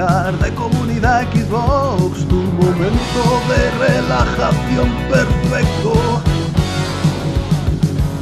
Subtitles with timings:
[0.00, 6.22] de comunidad Xbox, tu momento de relajación perfecto.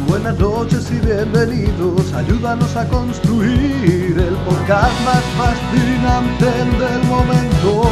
[0.09, 7.89] Buenas noches y bienvenidos, ayúdanos a construir el podcast más fascinante del momento.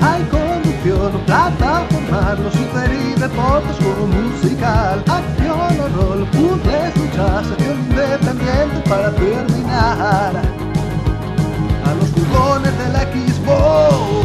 [0.00, 7.80] Hay conducción, plataformas, los super y deportes como musical, acción o rol, puzzles, luchas, sección
[7.80, 10.69] independiente para terminar.
[12.30, 14.20] A los jugones de la Xbox.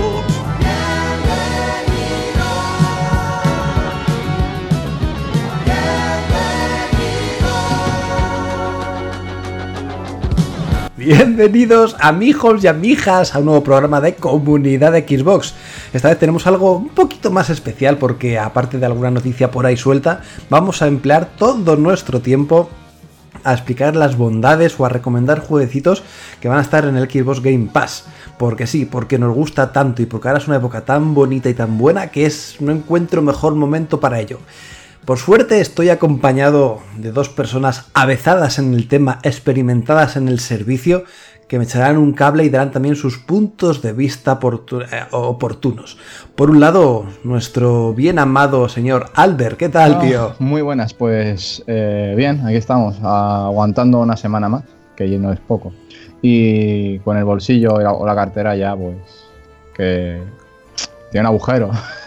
[10.97, 15.53] Bienvenidos amigos y amigas a un nuevo programa de comunidad Xbox.
[15.93, 19.77] Esta vez tenemos algo un poquito más especial porque aparte de alguna noticia por ahí
[19.77, 22.69] suelta, vamos a emplear todo nuestro tiempo
[23.45, 26.03] a explicar las bondades o a recomendar jueguecitos
[26.41, 28.05] que van a estar en el Xbox Game Pass.
[28.37, 31.53] Porque sí, porque nos gusta tanto y porque ahora es una época tan bonita y
[31.53, 34.39] tan buena que es no encuentro mejor momento para ello.
[35.05, 41.03] Por suerte estoy acompañado de dos personas avezadas en el tema, experimentadas en el servicio,
[41.47, 44.39] que me echarán un cable y darán también sus puntos de vista
[45.11, 45.97] oportunos.
[46.35, 50.35] Por un lado, nuestro bien amado señor Albert, ¿qué tal, Oh, tío?
[50.39, 54.63] Muy buenas, pues eh, bien, aquí estamos, aguantando una semana más,
[54.95, 55.71] que no es poco.
[56.21, 58.97] Y con el bolsillo o la cartera ya, pues,
[59.75, 60.23] que
[61.11, 61.71] tiene un agujero.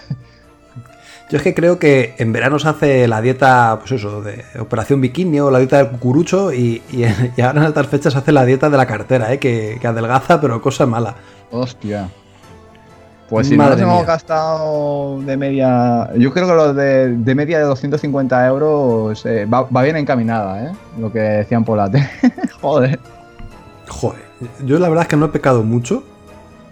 [1.31, 5.01] Yo es que creo que en verano se hace la dieta, pues eso, de operación
[5.01, 7.05] bikini o la dieta del cucurucho y, y,
[7.37, 9.39] y ahora en estas fechas se hace la dieta de la cartera, ¿eh?
[9.39, 11.15] que, que adelgaza pero cosa mala.
[11.51, 12.09] Hostia.
[13.29, 16.11] Pues si Madre no nos hemos gastado de media.
[16.17, 20.65] Yo creo que lo de, de media de 250 euros eh, va, va bien encaminada,
[20.65, 20.73] ¿eh?
[20.99, 22.09] Lo que decían por la tele.
[22.63, 22.99] Joder.
[23.87, 24.23] Joder,
[24.65, 26.05] yo la verdad es que no he pecado mucho,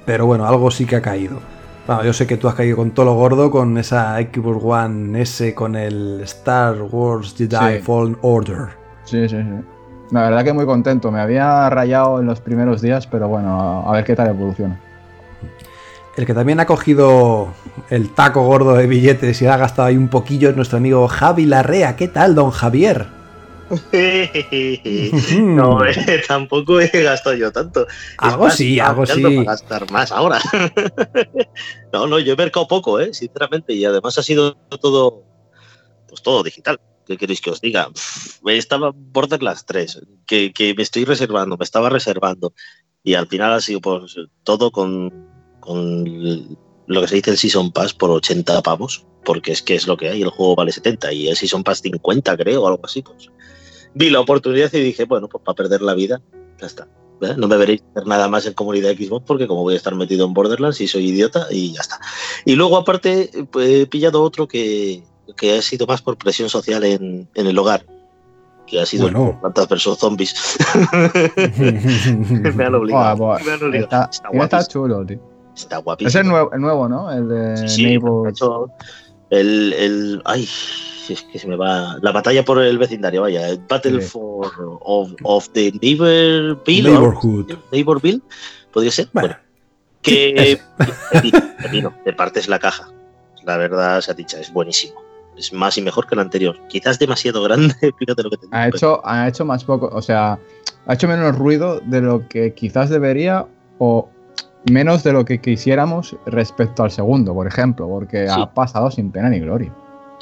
[0.06, 1.41] pero bueno, algo sí que ha caído.
[1.86, 5.22] Bueno, yo sé que tú has caído con todo lo gordo, con esa Xbox One
[5.22, 7.82] S, con el Star Wars Jedi Sí.
[7.82, 8.69] Fallen Order.
[9.04, 9.64] Sí, sí, sí.
[10.10, 11.12] La verdad que muy contento.
[11.12, 14.80] Me había rayado en los primeros días, pero bueno, a, a ver qué tal evoluciona.
[16.16, 17.48] El que también ha cogido
[17.91, 21.44] el taco gordo de billetes y ha gastado ahí un poquillo es nuestro amigo Javi
[21.44, 21.94] Larrea.
[21.94, 23.06] ¿Qué tal, don Javier?
[25.41, 27.87] no, eh, tampoco he gastado yo tanto.
[28.19, 29.21] Algo sí, algo sí.
[29.21, 30.41] para gastar más ahora.
[31.93, 33.12] no, no, yo he mercado poco, ¿eh?
[33.12, 35.25] sinceramente, y además ha sido todo,
[36.09, 36.81] pues todo digital.
[37.06, 37.88] ¿Qué queréis que os diga?
[38.47, 42.53] Estaba Borderlands 3, que, que me estoy reservando, me estaba reservando,
[43.04, 45.12] y al final ha sido pues, todo con,
[45.60, 46.56] con
[46.87, 49.97] lo que se dice el Season Pass por 80 pavos, porque es que es lo
[49.97, 53.03] que hay, el juego vale 70 y el Season Pass 50 creo, o algo así.
[53.03, 53.31] Pues.
[53.99, 56.21] Vi la oportunidad y dije, bueno, pues para perder la vida,
[56.61, 56.87] ya está.
[57.23, 57.34] ¿eh?
[57.39, 60.27] No me veréis hacer nada más en comunidad Xbox porque como voy a estar metido
[60.27, 61.99] en Borderlands y soy idiota y ya está.
[62.45, 65.03] Y luego aparte pues, he pillado otro que,
[65.34, 67.87] que ha sido más por presión social en, en el hogar.
[68.67, 69.41] Que ha sido Bueno.
[69.71, 70.59] Versus Zombies.
[72.55, 73.16] me han obligado.
[73.16, 73.45] Buah, buah.
[73.45, 73.84] me han obligado.
[73.84, 74.87] Está, Está mira, está guapísimo.
[74.87, 75.21] chulo, tío.
[75.54, 76.09] Está guapísimo.
[76.09, 77.10] Es el nuevo, el nuevo, ¿no?
[77.10, 77.99] El de Sí,
[79.31, 80.47] el, el, ay,
[81.14, 81.97] es que se me va.
[82.03, 83.48] La batalla por el vecindario, vaya.
[83.48, 84.08] El Battle Sí.
[84.08, 84.47] for
[84.82, 86.56] of, of the Neighborville.
[86.91, 87.48] Neighborhood.
[87.50, 87.58] ¿no?
[87.72, 88.22] Neighborville,
[88.72, 89.08] podría ser.
[89.12, 89.28] Bueno.
[89.28, 89.42] Bueno,
[90.03, 90.60] que
[91.10, 92.88] pepino, pepino, te partes la caja.
[93.44, 95.00] La verdad se ha dicho, es buenísimo.
[95.36, 96.56] Es más y mejor que el anterior.
[96.68, 98.56] Quizás demasiado grande, fíjate lo que te digo.
[98.56, 100.38] ha hecho, ha hecho más poco, o sea,
[100.86, 103.47] ha hecho menos ruido de lo que quizás debería
[103.78, 104.08] o
[104.70, 108.34] menos de lo que quisiéramos respecto al segundo, por ejemplo, porque Sí.
[108.41, 109.72] ha pasado sin pena ni gloria.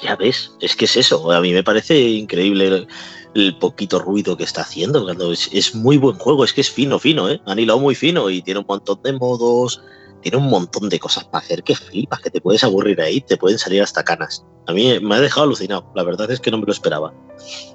[0.02, 1.31] Ya ves, es que es eso.
[1.31, 2.87] A mí me parece increíble
[3.35, 5.08] el, poquito ruido que está haciendo.
[5.32, 7.41] Es muy buen juego, es que es fino, fino, ¿eh?
[7.46, 9.82] Han hilado muy fino y tiene un montón de modos,
[10.25, 13.37] tiene un montón de cosas para hacer que flipas, que te puedes aburrir ahí, te
[13.37, 14.44] pueden salir hasta canas.
[14.67, 17.12] A mí me ha dejado alucinado, la verdad es que no me lo esperaba.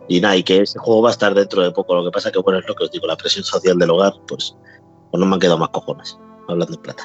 [0.07, 1.93] Y nada, y que ese juego va a estar dentro de poco.
[1.93, 4.13] Lo que pasa que, bueno, es lo que os digo, la presión social del hogar,
[4.27, 4.55] pues,
[5.11, 6.17] pues no me han quedado más cojones,
[6.47, 7.03] hablando en plata.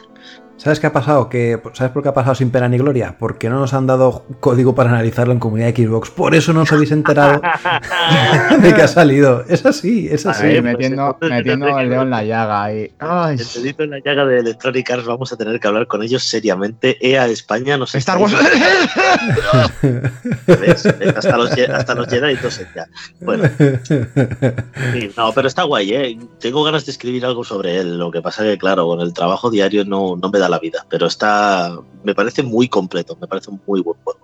[0.56, 1.28] ¿Sabes qué ha pasado?
[1.28, 3.16] Que, ¿Sabes por qué ha pasado sin pena ni gloria?
[3.18, 6.10] Porque no nos han dado código para analizarlo en comunidad de Xbox.
[6.10, 7.42] Por eso no os habéis enterado
[8.60, 9.44] de que ha salido.
[9.48, 10.46] Es así, es así.
[10.46, 12.92] Ahí, metiendo, metiendo el dedo en la llaga ahí.
[13.00, 13.36] Ay.
[13.38, 16.22] El dedito en la llaga de Electronic Arts, vamos a tener que hablar con ellos
[16.22, 16.96] seriamente.
[17.00, 18.34] EA España nos Star Wars.
[20.46, 20.86] ¿Ves?
[21.16, 22.86] Hasta los, hasta los Jedi entonces ya.
[23.20, 23.50] Bueno.
[23.58, 26.18] Sí, no, pero está guay, ¿eh?
[26.38, 27.98] Tengo ganas de escribir algo sobre él.
[27.98, 30.86] Lo que pasa que, claro, con el trabajo diario no, no me da la vida.
[30.88, 31.78] Pero está.
[32.02, 33.16] Me parece muy completo.
[33.20, 34.20] Me parece un muy buen juego.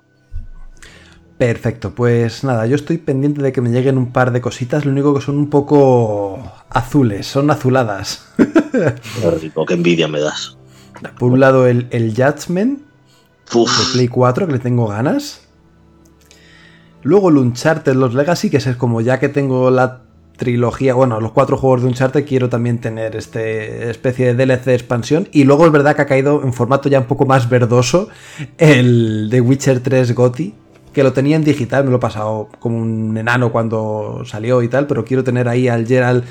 [1.41, 4.93] Perfecto, pues nada, yo estoy pendiente de que me lleguen un par de cositas, lo
[4.93, 6.39] único que son un poco
[6.69, 8.31] azules, son azuladas.
[9.41, 10.59] Rico, qué envidia me das.
[11.19, 12.81] Por un lado el, el Judgment
[13.51, 15.49] de Uf, Play 4, que le tengo ganas.
[17.03, 20.03] Luego el Uncharted Los Legacy, que es como ya que tengo la
[20.41, 24.75] trilogía, bueno, los cuatro juegos de Uncharted, quiero también tener este especie de DLC de
[24.75, 25.29] expansión.
[25.33, 28.09] Y luego es verdad que ha caído en formato ya un poco más verdoso
[28.57, 30.55] el de Witcher 3 GOTY,
[30.95, 34.69] que lo tenía en digital, me lo he pasado como un enano cuando salió y
[34.69, 36.25] tal, pero quiero tener ahí al Geralt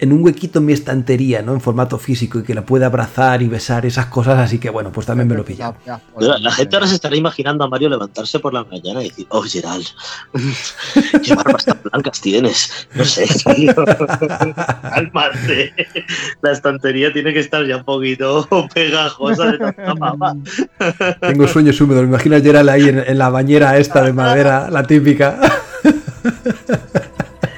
[0.00, 1.52] en un huequito en mi estantería, ¿no?
[1.52, 4.90] En formato físico y que la pueda abrazar y besar esas cosas, así que bueno,
[4.90, 5.74] pues también me lo pilla.
[6.18, 9.26] la, la gente ahora se estará imaginando a Mario levantarse por la mañana y decir,
[9.28, 9.86] oh Gerald,
[11.22, 12.88] qué barbas tan blancas tienes.
[12.94, 13.74] No sé, tío.
[14.82, 15.74] Cálmate.
[16.40, 20.34] La estantería tiene que estar ya un poquito pegajosa de tanta papa.
[21.20, 24.70] Tengo sueños húmedos, me imagino a Geralt ahí en, en la bañera esta de madera,
[24.70, 25.38] la típica.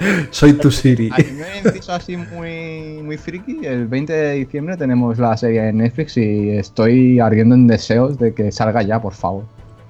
[0.31, 1.11] Soy tu Siri.
[1.13, 3.65] A mí me inciso así muy, muy friki.
[3.65, 8.35] El 20 de diciembre tenemos la serie en Netflix y estoy ardiendo en deseos de
[8.35, 9.45] que salga ya, por favor.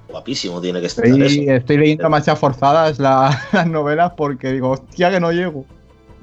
[0.09, 1.51] Guapísimo tiene que estar Estoy, eso.
[1.53, 5.65] estoy leyendo a marchas forzadas la- las novelas porque digo, hostia, que no llego.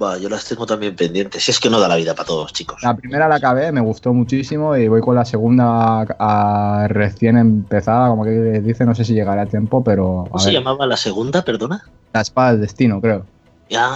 [0.00, 1.44] Va, yo las tengo también pendientes.
[1.44, 2.82] Si es que no da la vida para todos, chicos.
[2.82, 8.08] La primera la acabé, me gustó muchísimo y voy con la segunda a- recién empezada,
[8.08, 8.30] como que
[8.62, 10.24] dice, no sé si llegará a tiempo, pero...
[10.30, 11.84] ¿Cómo se llamaba la segunda, perdona?
[12.14, 13.26] La espada del destino, creo.
[13.70, 13.88] Ya,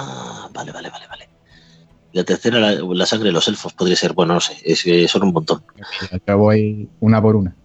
[0.52, 1.28] vale, vale, vale, vale.
[2.12, 4.12] La tercera, la, la sangre de los elfos, podría ser.
[4.12, 5.64] Bueno, no sé, es que son un montón.
[6.26, 7.56] Yo voy una por una.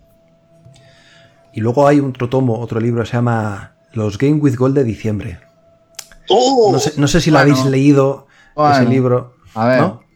[1.53, 5.39] Y luego hay otro tomo, otro libro, se llama Los Game with Gold de diciembre.
[6.29, 6.69] ¡Oh!
[6.71, 8.27] No sé, no sé si lo habéis leído,
[8.71, 9.35] ese libro.
[9.53, 9.81] A ver.
[9.81, 10.09] ¿no?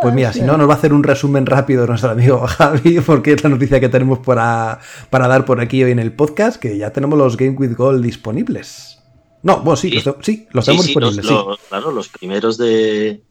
[0.00, 3.32] Pues mira, si no, nos va a hacer un resumen rápido nuestro amigo Javi, porque
[3.32, 4.78] es la noticia que tenemos para,
[5.10, 8.04] para dar por aquí hoy en el podcast, que ya tenemos los Game with Gold
[8.04, 8.91] disponibles.
[9.42, 9.94] No, bueno, sí, Sí.
[9.96, 13.22] los, te- sí, los Sí, tenemos sí, los, disponibles, los- claro, los primeros de,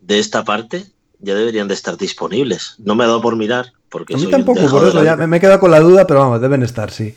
[0.00, 0.84] de esta parte
[1.20, 2.74] ya deberían de estar disponibles.
[2.78, 5.38] No me ha dado por mirar, porque A mí tampoco, por eso ya me me
[5.38, 7.14] he quedado con la duda, pero vamos, deben estar, sí.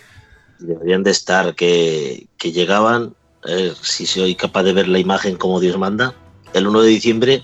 [0.59, 3.13] Deberían de estar, que, que llegaban,
[3.43, 6.13] a ver si soy capaz de ver la imagen como Dios manda,
[6.53, 7.43] el 1 de diciembre,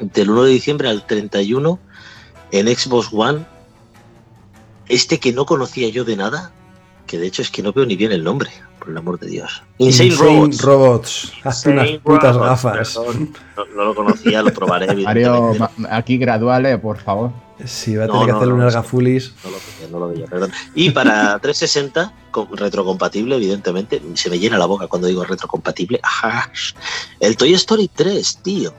[0.00, 1.78] del 1 de diciembre al 31
[2.52, 3.46] en Xbox One,
[4.88, 6.52] este que no conocía yo de nada,
[7.06, 8.50] que de hecho es que no veo ni bien el nombre,
[8.86, 9.62] por el amor de Dios.
[9.78, 10.62] Insane, Robots.
[10.62, 11.32] Robots.
[11.42, 12.94] Hazte unas Insane putas Robots, gafas.
[12.96, 13.32] perdón.
[13.56, 14.94] No, no lo conocía, lo probaré.
[15.04, 15.52] Mario,
[15.90, 17.32] aquí graduale, por favor.
[17.64, 19.34] Sí, va a No, tener que no, hacerle no, unas gafulis.
[19.42, 20.52] No lo veía, no lo veía, perdón.
[20.74, 25.98] Y para 360, con- retrocompatible, evidentemente, se me llena la boca cuando digo retrocompatible.
[26.02, 26.50] Ajá.
[27.18, 28.72] El Toy Story 3, tío.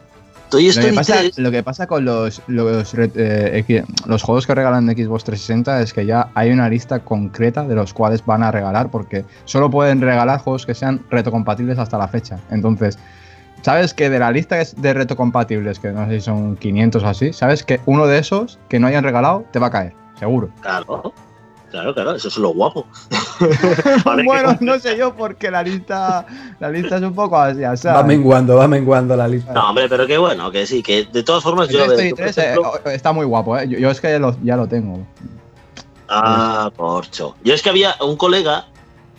[0.51, 1.37] Lo que, pasa, 3.
[1.39, 5.81] lo que pasa con los, los, eh, X- los juegos que regalan de Xbox 360
[5.81, 9.69] es que ya hay una lista concreta de los cuales van a regalar porque solo
[9.69, 12.39] pueden regalar juegos que sean retrocompatibles hasta la fecha.
[12.49, 12.97] Entonces,
[13.61, 17.33] ¿sabes que de la lista de retrocompatibles, que no sé si son 500 o así,
[17.33, 20.49] sabes que uno de esos que no hayan regalado te va a caer, seguro?
[20.61, 21.13] Claro,
[21.71, 22.87] claro, claro, eso es lo guapo.
[24.05, 26.25] Vale, bueno, que- no sé yo porque la lista,
[26.59, 28.05] la lista es un poco así, Va ¿sabes?
[28.05, 29.53] menguando, va menguando la lista.
[29.53, 31.85] No, hombre, pero qué bueno, que sí, que de todas formas yo.
[31.85, 33.67] Toy Story yo, por 3 eh, ejemplo- está muy guapo, ¿eh?
[33.67, 35.05] Yo, yo es que lo- ya lo tengo.
[36.09, 37.35] Ah, corcho.
[37.43, 38.65] Yo es que había un colega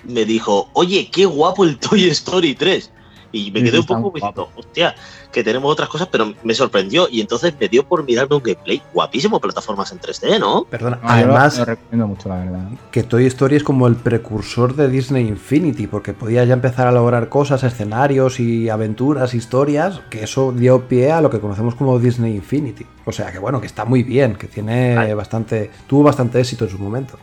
[0.04, 2.90] me dijo, oye, qué guapo el Toy Story 3.
[3.30, 4.94] Y me quedé sí, un poco diciendo, hostia,
[5.30, 7.08] que tenemos otras cosas, pero me sorprendió.
[7.10, 10.64] Y entonces me dio por mirarme un gameplay guapísimo, plataformas en 3D, ¿no?
[10.64, 12.68] Perdona, No, yo lo- además lo recomiendo mucho, la verdad.
[12.90, 16.92] que Toy Story es como el precursor de Disney Infinity, porque podía ya empezar a
[16.92, 21.98] lograr cosas, escenarios y aventuras, historias, que eso dio pie a lo que conocemos como
[21.98, 22.86] Disney Infinity.
[23.04, 25.12] O sea que bueno, que está muy bien, que tiene Ay.
[25.14, 27.18] bastante, tuvo bastante éxito en su momento.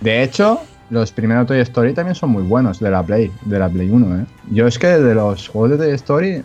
[0.00, 0.60] De hecho,
[0.90, 4.20] los primeros Toy Story también son muy buenos de la Play, de la Play 1,
[4.20, 4.26] ¿eh?
[4.50, 6.42] Yo es que de los juegos de Toy Story,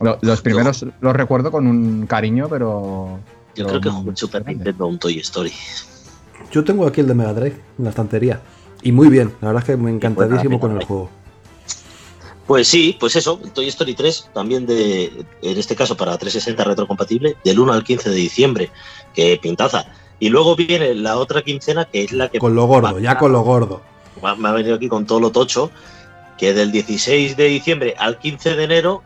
[0.00, 3.18] lo- los primeros los recuerdo con un cariño, pero...
[3.54, 4.46] Yo creo que jugué en Super.
[4.46, 5.52] Nintendo un Toy Story.
[6.50, 8.40] Yo tengo aquí el de Mega Drive en la estantería.
[8.82, 11.08] Y muy bien, la verdad es que me encantadísimo con el juego.
[12.46, 15.06] Pues sí, pues eso, Toy Story 3, también de,
[15.42, 18.70] en este caso para 360 retrocompatible, del 1 al 15 de diciembre,
[19.14, 19.86] que pintaza.
[20.18, 22.38] Y luego viene la otra quincena, que es la que...
[22.38, 23.82] Con lo gordo, ya con lo gordo.
[24.38, 25.70] Me ha venido aquí con todo lo tocho,
[26.38, 29.02] que del 16 de diciembre al 15 de enero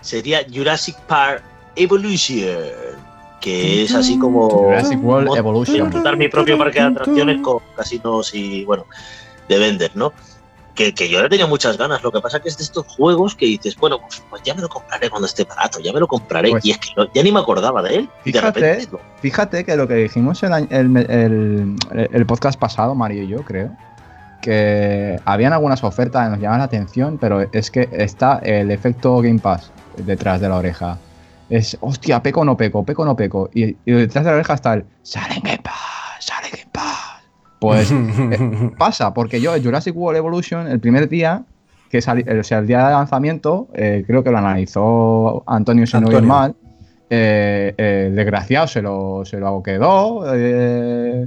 [0.00, 1.42] sería Jurassic Park
[1.76, 2.56] Evolution,
[3.40, 4.48] que es así como...
[4.48, 5.90] Jurassic World Evolution.
[5.90, 8.86] montar mi propio parque de atracciones con casinos y, bueno,
[9.48, 10.12] de vender, ¿no?
[10.78, 12.02] Que, que yo le tenía muchas ganas.
[12.04, 14.62] Lo que pasa que es de estos juegos que dices, bueno, pues, pues ya me
[14.62, 16.50] lo compraré cuando esté barato, ya me lo compraré.
[16.50, 18.08] Pues- y es que no- ya ni me acordaba de él.
[18.24, 21.76] Y de Fíjate, repente, Fíjate que lo que dijimos el, el, el-
[22.12, 23.76] el podcast pasado, Mario y yo, creo,
[24.40, 29.16] que habían algunas ofertas que nos llamaban la atención, pero es que está el efecto
[29.20, 30.96] Game Pass detrás de la oreja.
[31.50, 33.50] Es, hostia, peco no peco, peco no peco.
[33.52, 35.58] Y, y detrás de la oreja está el, sale en Game
[37.58, 41.42] Pues eh, pasa, porque yo, el Jurassic World Evolution, el primer día,
[41.90, 45.92] que sali- o sea, el día de lanzamiento, eh, creo que lo analizó Antonio, si
[46.00, 46.54] no mal.
[47.10, 50.24] eh, eh, el desgraciado se lo, se lo quedó.
[50.34, 51.26] eh,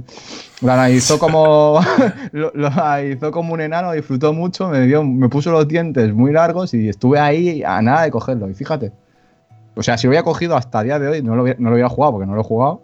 [0.62, 1.80] lo analizó como.
[2.32, 6.32] lo, lo analizó como un enano, disfrutó mucho, me, dio, me puso los dientes muy
[6.32, 8.48] largos y estuve ahí a nada de cogerlo.
[8.48, 8.92] Y fíjate.
[9.74, 11.70] O sea, si lo hubiera cogido hasta el día de hoy, no lo, hubiera- no
[11.70, 12.82] lo hubiera jugado porque no lo he jugado.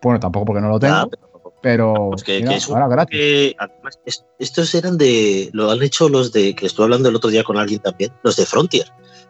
[0.00, 0.94] Bueno, tampoco porque no lo tengo.
[0.94, 1.33] Ah, pero-
[1.64, 2.10] pero.
[2.12, 3.18] Pues que- mira, que es un ahora gratis.
[3.18, 5.48] que, además, es- estos eran de.
[5.52, 6.54] Lo han hecho los de.
[6.54, 8.12] Que estuve hablando el otro día con alguien también.
[8.22, 8.86] Los de Frontier.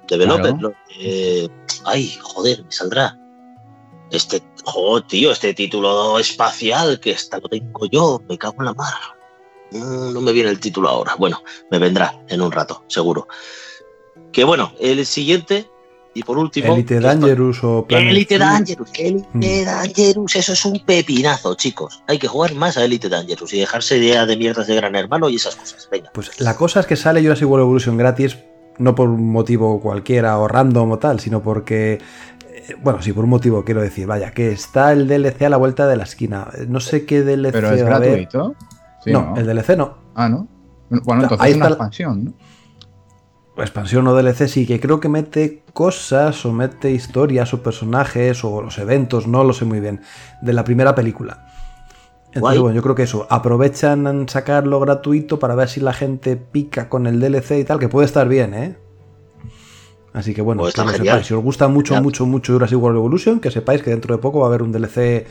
[0.09, 0.53] Developer.
[0.57, 0.75] Claro.
[0.99, 1.51] de-
[1.87, 3.17] ay, joder, me saldrá.
[4.11, 4.43] Este.
[4.65, 8.21] Joder, tío, este título espacial que hasta lo tengo yo.
[8.29, 8.93] Me cago en la mar.
[9.71, 11.15] Mm, No me viene el título ahora.
[11.17, 13.29] Bueno, me vendrá en un rato, seguro.
[14.33, 15.71] Que bueno, el siguiente.
[16.15, 16.73] Y por último.
[16.75, 18.39] Elite esto- Dangerous o Planet Elite.
[18.39, 19.65] Dangerous, Elite Mm.
[19.65, 22.03] Dangerous, eso es un pepinazo, chicos.
[22.07, 25.29] Hay que jugar más a Elite Dangerous y dejarse ya de mierdas de gran hermano
[25.29, 25.89] y esas cosas.
[25.91, 26.11] Venga.
[26.15, 28.39] Pues la cosa es que sale Jurassic World Evolution gratis,
[28.79, 32.01] no por un motivo cualquiera o random o tal, sino porque.
[32.55, 35.57] eh, Bueno, sí, por un motivo quiero decir, vaya, que está el DLC a la
[35.57, 36.49] vuelta de la esquina.
[36.69, 38.55] No sé qué DLC Pero es gratuito.
[39.05, 39.99] Sí, no, el DLC no.
[40.15, 40.47] Ah, ¿no?
[40.89, 42.33] Bueno, entonces Ahí es una expansión, ¿no?
[43.57, 48.61] Expansión o DLC sí, que creo que mete cosas o mete historias o personajes o
[48.61, 50.01] los eventos, no lo sé muy bien,
[50.43, 51.47] de la primera película.
[52.33, 52.59] Entonces, Guay.
[52.59, 56.89] bueno, yo creo que eso, aprovechan en sacarlo gratuito para ver si la gente pica
[56.89, 58.77] con el DLC y tal, que puede estar bien, ¿eh?
[60.13, 61.27] Así que bueno, Pues que lo sepáis.
[61.27, 64.41] Si os gusta mucho, mucho, mucho Jurassic World Evolution, que sepáis que dentro de poco
[64.41, 65.27] va a haber un DLC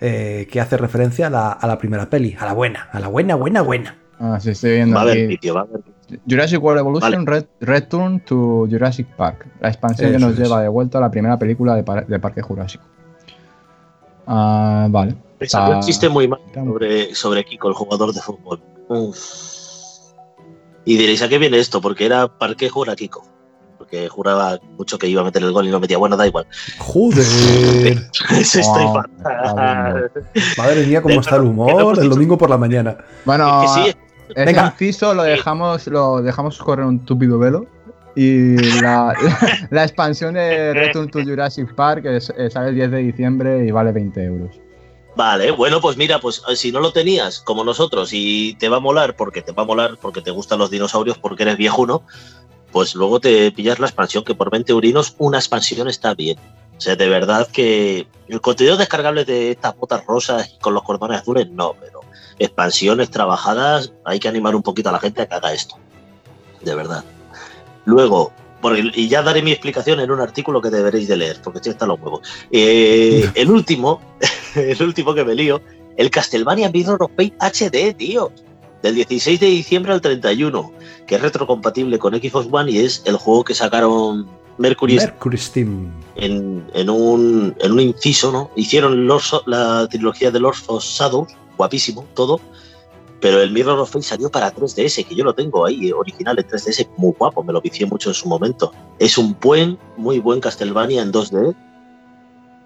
[0.00, 3.08] eh, que hace referencia a la, a la primera peli, a la buena, a la
[3.08, 3.98] buena, buena, buena.
[4.18, 5.26] Ah, sí, estoy viendo Va a haber aquí.
[5.26, 5.80] vídeo, va a haber.
[6.28, 9.46] Jurassic World Evolution Ret- Return to Jurassic Park.
[9.60, 10.38] La expansión que nos es.
[10.38, 12.84] lleva de vuelta a la primera película de, par- de Parque Jurásico.
[14.26, 15.16] Ah, vale.
[15.46, 18.60] Salió un Está- chiste muy mal sobre, sobre Kiko, el jugador de fútbol.
[18.88, 19.18] Uf.
[20.84, 21.80] Y diréis, ¿a qué viene esto?
[21.80, 23.24] Porque era Parque jura Kiko.
[23.76, 25.98] Porque juraba mucho que iba a meter el gol y no metía.
[25.98, 26.46] Bueno, da igual.
[26.78, 27.18] Joder,
[28.30, 30.10] Eso estoy Oh, fatal.
[30.56, 32.96] madre mía, cómo Eh, está el pero, ¿qué te humor el domingo por la mañana.
[33.24, 33.96] Bueno, Es que sí,
[34.34, 34.66] ese Venga.
[34.66, 37.66] inciso lo dejamos, lo dejamos correr un túpido velo.
[38.14, 39.14] Y la,
[39.70, 43.70] la expansión de Return to Jurassic Park es- eh, sale el 10 de diciembre y
[43.70, 44.56] vale 20 euros.
[45.16, 48.78] Vale, bueno, pues mira, pues eh, si no lo tenías como nosotros y te va
[48.78, 52.02] a molar porque te va a molar porque te gustan los dinosaurios porque eres viejuno,
[52.72, 56.38] pues luego te pillas la expansión, que por 20 eurinos una expansión está bien.
[56.76, 60.82] O sea, de verdad que el contenido descargable de estas botas rosas y con los
[60.82, 62.00] cordones azules, no, pero
[62.38, 65.76] expansiones trabajadas, hay que animar un poquito a la gente a que haga esto.
[66.62, 67.04] De verdad.
[67.84, 68.32] Luego,
[68.94, 71.86] y ya daré mi explicación en un artículo que deberéis de leer, porque estoy hasta
[71.86, 72.20] los huevos.
[72.50, 74.00] Eh, el último,
[74.54, 75.60] el último que me lío,
[75.96, 78.32] el Castlevania Mirror of Fate HD, tío.
[78.82, 80.72] Del 16 de diciembre al 31,
[81.06, 84.28] que es retrocompatible con Xbox One y es el juego que sacaron
[84.58, 85.90] Mercury Mercury Steam.
[86.16, 88.50] en, en un, en un inciso, ¿no?
[88.54, 92.40] Hicieron Lords of- la trilogía de Lords of Shadows, guapísimo, todo.
[93.20, 96.38] Pero el Mirror of Fate salió para 3DS, que yo lo tengo ahí, eh, original
[96.38, 98.72] en 3DS, muy guapo, me lo vicié mucho en su momento.
[98.98, 101.54] Es un buen, muy buen Castlevania en 2D,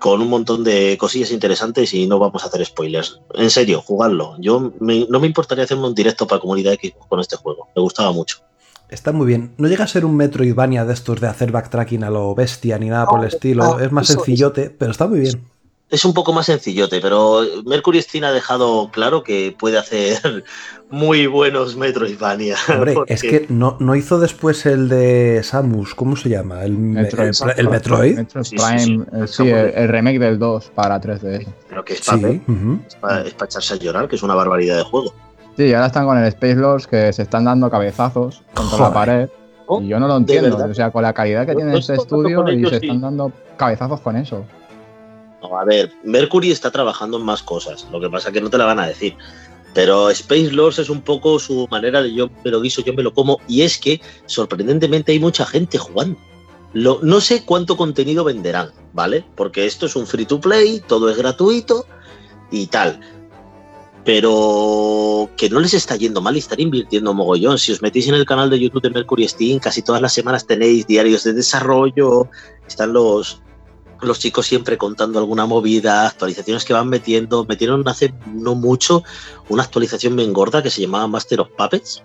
[0.01, 3.21] con un montón de cosillas interesantes y no vamos a hacer spoilers.
[3.35, 4.35] En serio, jugadlo.
[4.41, 7.83] Yo me- no me importaría hacerme un directo para comunidad Xbox con este juego, me
[7.83, 8.39] gustaba mucho.
[8.89, 9.53] Está muy bien.
[9.57, 12.89] No llega a ser un Metroidvania de estos de hacer backtracking a lo bestia ni
[12.89, 13.63] nada por el estilo.
[13.63, 14.17] no, es más es.
[14.17, 15.45] sencillote, pero está muy bien.
[15.91, 20.45] Es un poco más sencillote, pero Mercury Steam ha dejado claro que puede hacer
[20.91, 22.57] muy buenos Metroidvania.
[22.69, 26.63] Hombre, porque- es que no, no hizo después el de Samus, ¿cómo se llama?
[26.65, 27.31] El, Metroid.
[27.31, 28.17] el- el Metroid.
[28.17, 29.11] Metroid Sí, sí, Prime, sí.
[29.13, 31.47] eh, sí, el, el remake del 2 para 3DS.
[31.69, 32.43] Pero que es para Sí.
[32.47, 32.79] ujú.
[33.45, 35.13] echarse a llorar, que es una barbaridad de juego.
[35.57, 38.81] Sí, y ahora están con el Space Lords que se están dando cabezazos contra Joder.
[38.89, 39.29] la pared.
[39.83, 40.57] y yo no lo entiendo.
[40.57, 44.17] O sea, con la calidad que tiene este estudio y se están dando cabezazos con
[44.17, 44.45] eso.
[45.43, 47.87] No, a ver, Mercury está trabajando en más cosas.
[47.91, 49.17] Lo que pasa es que no te la van a decir.
[49.73, 53.03] Pero Space Lords es un poco su manera de yo me lo guiso, yo me
[53.03, 53.41] lo como.
[53.49, 56.19] Y es que, sorprendentemente, hay mucha gente jugando.
[56.73, 59.25] No sé cuánto contenido venderán, ¿vale?
[59.35, 61.87] Porque esto es un free to play, todo es gratuito
[62.51, 63.01] y tal.
[64.05, 67.59] Pero que no les está yendo mal y están invirtiendo mogollón.
[67.59, 70.47] Si os metís en el canal de YouTube de Mercury Steam, casi todas las semanas
[70.47, 72.29] tenéis diarios de desarrollo,
[72.67, 73.43] están los,
[74.03, 77.45] los chicos siempre contando alguna movida, actualizaciones que van metiendo.
[77.45, 79.03] Metieron hace no mucho
[79.49, 82.03] una actualización bien gorda que se llamaba Master of Puppets,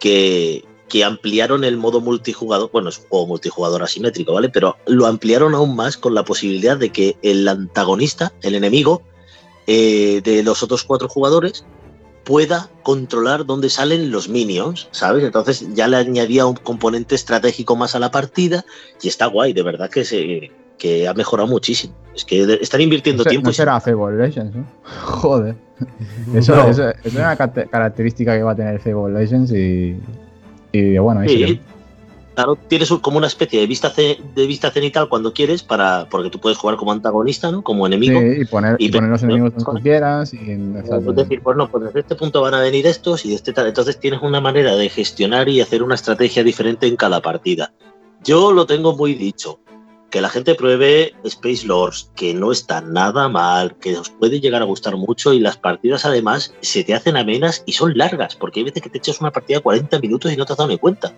[0.00, 2.70] que, que ampliaron el modo multijugador.
[2.72, 4.48] Bueno, es un juego multijugador asimétrico, ¿vale?
[4.48, 9.02] Pero lo ampliaron aún más con la posibilidad de que el antagonista, el enemigo
[9.66, 11.64] eh, de los otros cuatro jugadores,
[12.26, 15.22] pueda controlar dónde salen los minions, ¿sabes?
[15.22, 18.64] Entonces ya le añadía un componente estratégico más a la partida
[19.00, 21.94] y está guay, de verdad que se que ha mejorado muchísimo.
[22.14, 23.48] Es que están invirtiendo tiempo.
[23.48, 24.66] No será Fable Legends, ¿no?
[25.04, 25.54] Joder.
[26.34, 26.54] Eso,
[27.04, 29.96] es una característica que va a tener Fable Legends y,
[30.72, 31.60] y bueno, ahí
[32.36, 36.38] Claro, tienes como una especie de vista de vista cenital cuando quieres, para porque tú
[36.38, 37.62] puedes jugar como antagonista, ¿no?
[37.62, 38.20] Como enemigo.
[38.20, 40.34] Sí, y poner, y poner los enemigos donde quieras.
[40.34, 43.36] Y, es decir, pues no, pues desde este punto van a venir estos y de
[43.36, 43.68] este tal.
[43.68, 47.72] Entonces tienes una manera de gestionar y hacer una estrategia diferente en cada partida.
[48.22, 49.58] Yo lo tengo muy dicho
[50.16, 54.62] que la gente pruebe Space Lords, que no está nada mal, que os puede llegar
[54.62, 58.60] a gustar mucho y las partidas además se te hacen amenas y son largas, porque
[58.60, 60.70] hay veces que te echas una partida de 40 minutos y no te has dado
[60.70, 61.12] ni cuenta.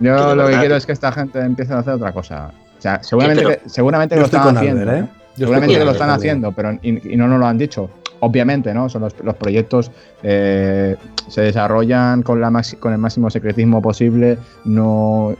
[0.00, 2.52] Yo lo que quiero es que esta gente empiece a hacer otra cosa.
[2.78, 4.92] O sea, seguramente, que, seguramente lo están haciendo.
[4.92, 5.08] ¿eh?
[5.34, 7.88] Seguramente que lo están haciendo, pero y, no nos lo han dicho.
[8.20, 8.90] Obviamente, ¿no?
[8.90, 9.90] Son los, proyectos
[10.22, 14.36] eh, se desarrollan con, la con el máximo secretismo posible.
[14.66, 15.34] No,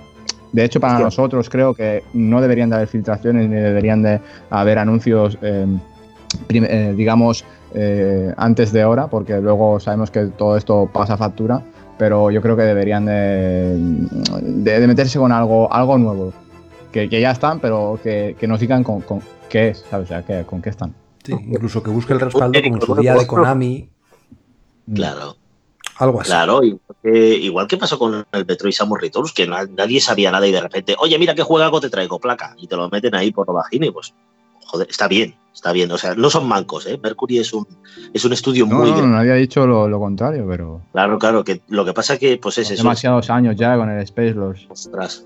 [0.53, 4.79] de hecho, para nosotros creo que no deberían de haber filtraciones ni deberían de haber
[4.79, 5.67] anuncios, eh,
[6.51, 11.63] eh, digamos, eh, antes de hora, porque luego sabemos que todo esto pasa factura,
[11.97, 13.77] pero yo creo que deberían de,
[14.43, 16.35] de, meterse con algo, algo nuevo,
[16.93, 19.03] que, ya están, pero que, nos digan con,
[19.49, 20.11] qué es, ¿sabes?
[20.11, 20.95] O sea, con qué están.
[21.25, 23.89] Sí, incluso que busque el respaldo como su día de Konami.
[24.93, 25.37] Claro.
[26.03, 26.31] Algo así.
[26.31, 26.63] Claro,
[27.05, 30.97] igual que pasó con el Metroid Samus Returns, que nadie sabía nada y de repente,
[30.99, 33.93] oye, mira qué juego te traigo, placa, y te lo meten ahí por lo bajini,
[33.93, 34.13] pues,
[34.67, 35.93] joder, está bien, está bien.
[35.93, 36.99] O sea, no son mancos, ¿eh?
[37.01, 37.69] Mercury es un,
[38.13, 40.81] es un estudio muy no, No, nadie ha dicho lo, contrario, pero.
[40.91, 42.83] Claro, claro, que lo que pasa que, pues es eso.
[42.83, 44.67] Demasiados años ya con el Space Lords.
[44.71, 45.25] Ostras.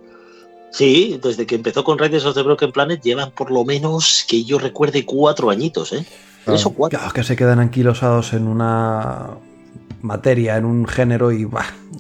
[0.73, 4.45] Sí, desde que empezó con Raiders of the Broken Planet llevan por lo menos que
[4.45, 6.05] yo recuerde cuatro añitos, ¿eh?
[6.45, 6.99] Tres o cuatro.
[6.99, 9.39] Claro, que se quedan anquilosados en una
[10.07, 11.49] materia, en un género y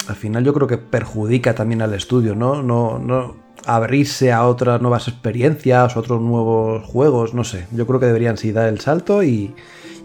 [0.08, 2.62] al final yo creo que perjudica también al estudio, ¿no?
[2.62, 7.66] No, no abrirse a otras nuevas experiencias, otros nuevos juegos, no sé.
[7.72, 9.54] Yo creo que deberían sí dar el salto y,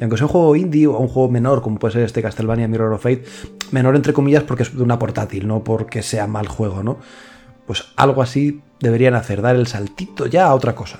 [0.01, 2.93] aunque sea un juego indie o un juego menor, como puede ser este Castlevania Mirror
[2.93, 3.23] of Fate,
[3.71, 6.97] menor entre comillas porque es de una portátil, no porque sea mal juego, ¿no?
[7.67, 10.99] Pues algo así deberían hacer, dar el saltito ya a otra cosa.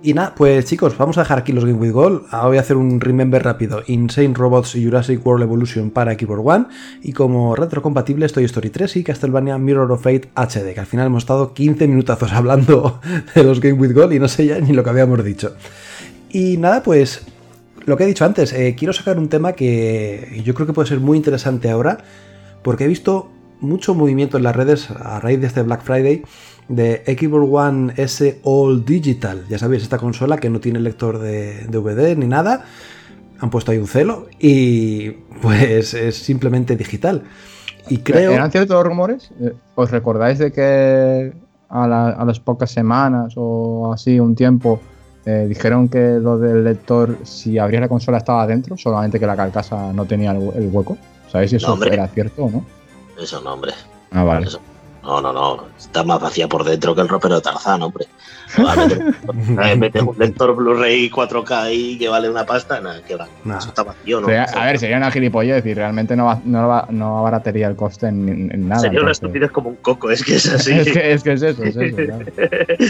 [0.00, 2.26] Y nada, pues chicos, vamos a dejar aquí los Game with Gold.
[2.30, 3.82] Ahora voy a hacer un remember rápido.
[3.88, 6.66] Insane Robots Jurassic World Evolution para Xbox One.
[7.02, 10.72] Y como retrocompatible estoy Story 3 y Castlevania Mirror of Fate HD.
[10.72, 13.00] Que al final hemos estado 15 minutazos hablando
[13.34, 15.56] de los Game with Gold y no sé ya ni lo que habíamos dicho.
[16.30, 17.26] Y nada, pues
[17.84, 20.88] lo que he dicho antes, eh, quiero sacar un tema que yo creo que puede
[20.88, 21.98] ser muy interesante ahora.
[22.62, 23.30] Porque he visto
[23.60, 26.22] mucho movimiento en las redes a raíz de este Black Friday
[26.68, 29.44] de Xbox One S All Digital.
[29.48, 32.64] Ya sabéis, esta consola que no tiene lector de DVD ni nada.
[33.40, 37.24] Han puesto ahí un celo y pues es simplemente digital.
[37.88, 38.32] Y creo...
[38.32, 39.30] ¿Eran ciertos los rumores?
[39.40, 41.32] Eh, ¿Os recordáis de que
[41.68, 44.80] a, las pocas semanas o así, un tiempo,
[45.24, 49.36] eh, dijeron que lo del lector, si abría la consola estaba dentro, solamente que la
[49.36, 50.98] carcasa no tenía el, hueco?
[51.30, 52.64] ¿Sabéis si eso era cierto o no?
[53.20, 53.72] Eso no, hombre.
[54.10, 54.48] Ah, vale.
[55.08, 55.68] No, no, no.
[55.78, 58.04] Está más vacía por dentro que el ropero de Tarzán, hombre.
[59.78, 63.26] Metes un lector Blu-ray 4K y que vale una pasta, nada, que va.
[63.56, 64.28] Eso está vacío, ¿no?
[64.28, 68.08] a ver, sería una gilipollez y realmente no, va, no, va, no abarataría el coste
[68.08, 68.82] en, nada.
[68.82, 70.72] Sería una estupidez como un coco, es que es así.
[70.72, 71.96] es, que, es, que, es eso, es eso.
[71.96, 72.24] Claro.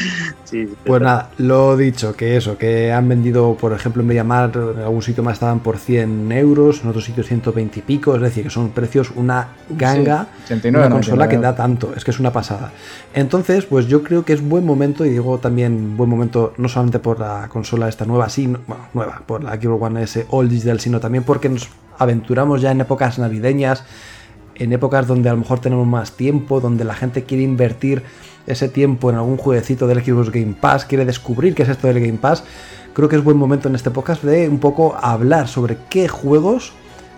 [0.44, 4.82] sí, pues nada, lo dicho, que eso, que han vendido, por ejemplo, en Mediamar, en
[4.82, 8.42] algún sitio más estaban por 100 euros, en otros sitios 120 y pico, es decir,
[8.42, 12.32] que son precios una ganga, sí, 89, una consola que da tanto, es es una
[12.32, 12.72] pasada.
[13.14, 16.98] Entonces, pues yo creo que es buen momento, y digo también buen momento no solamente
[16.98, 18.60] por la consola esta nueva, sino,
[18.94, 21.68] nueva, por la Xbox One S All Digital, sino también porque nos
[21.98, 23.84] aventuramos ya en épocas navideñas,
[24.54, 28.02] en épocas donde a lo mejor tenemos más tiempo, donde la gente quiere invertir
[28.46, 32.00] ese tiempo en algún jueguecito del Xbox Game Pass, quiere descubrir qué es esto del
[32.00, 32.44] Game Pass,
[32.94, 36.72] creo que es buen momento en este podcast de un poco hablar sobre qué juegos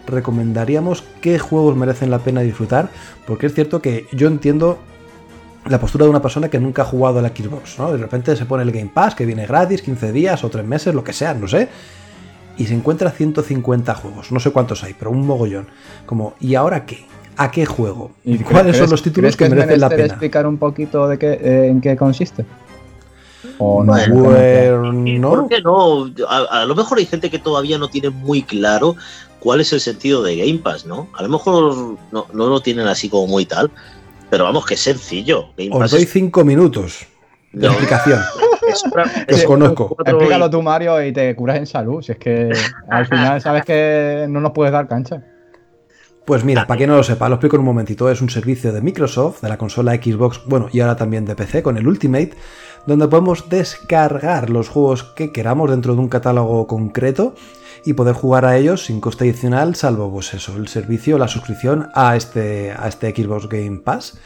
[0.07, 2.91] recomendaríamos, qué juegos merecen la pena disfrutar,
[3.27, 4.79] porque es cierto que yo entiendo
[5.67, 7.93] la postura de una persona que nunca ha jugado a la Xbox, ¿no?
[7.93, 10.95] De repente se pone el Game Pass, que viene gratis, 15 días o 3 meses,
[10.95, 11.69] lo que sea, no sé,
[12.57, 15.69] y se encuentra 150 juegos, no sé cuántos hay, pero un mogollón.
[16.07, 17.05] Como, ¿y ahora qué?
[17.37, 18.11] ¿A qué juego?
[18.25, 20.05] ¿Y cuáles son los títulos que, merecen la pena?
[20.05, 22.45] explicar un poquito de qué, eh, en qué consiste?
[23.59, 23.93] ¿O no?
[23.93, 26.07] Bueno, ¿Y Bueno, ¿Por qué no?
[26.29, 28.97] A, a lo mejor hay gente que todavía no tiene muy claro
[29.39, 31.09] cuál es el sentido de Game Pass, ¿no?
[31.17, 33.71] A lo mejor no, no lo tienen así como muy tal,
[34.29, 35.47] pero vamos, que es sencillo.
[35.57, 37.07] Game os Pass doy es- 5 minutos
[37.53, 38.21] de no, explicación.
[38.69, 39.97] es una- Os es conozco.
[40.05, 42.03] Explícalo tú, Mario, y te curas en salud.
[42.03, 42.53] Si es que
[42.91, 45.23] al final sabes que no nos puedes dar cancha.
[46.27, 48.09] Pues mira, para quien no lo sepa, lo explico en un momentito.
[48.11, 51.63] Es un servicio de Microsoft, de la consola Xbox, bueno, y ahora también de PC
[51.63, 52.33] con el Ultimate,
[52.87, 57.35] donde podemos descargar los juegos que queramos dentro de un catálogo concreto
[57.85, 61.89] y poder jugar a ellos sin coste adicional, salvo pues eso, el servicio, la suscripción
[61.95, 64.19] a este, a este Xbox Game Pass.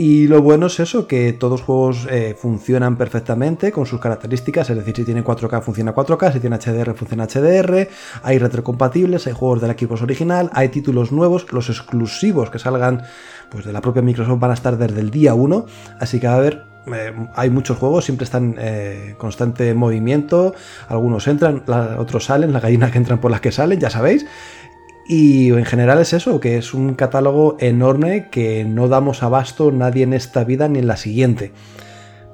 [0.00, 4.70] Y lo bueno es eso, que todos los juegos eh, funcionan perfectamente con sus características,
[4.70, 7.88] es decir, si tiene 4K funciona 4K, si tiene HDR funciona HDR,
[8.22, 13.02] hay retrocompatibles, hay juegos del Xbox original, hay títulos nuevos, los exclusivos que salgan
[13.50, 15.66] pues de la propia Microsoft van a estar desde el día 1,
[15.98, 20.54] así que va a haber eh, hay muchos juegos, siempre están en constante movimiento,
[20.88, 21.64] algunos entran,
[21.98, 24.26] otros salen, las gallinas que entran por las que salen, ya sabéis.
[25.08, 30.02] Y en general es eso, que es un catálogo enorme que no damos abasto nadie
[30.02, 31.52] en esta vida ni en la siguiente.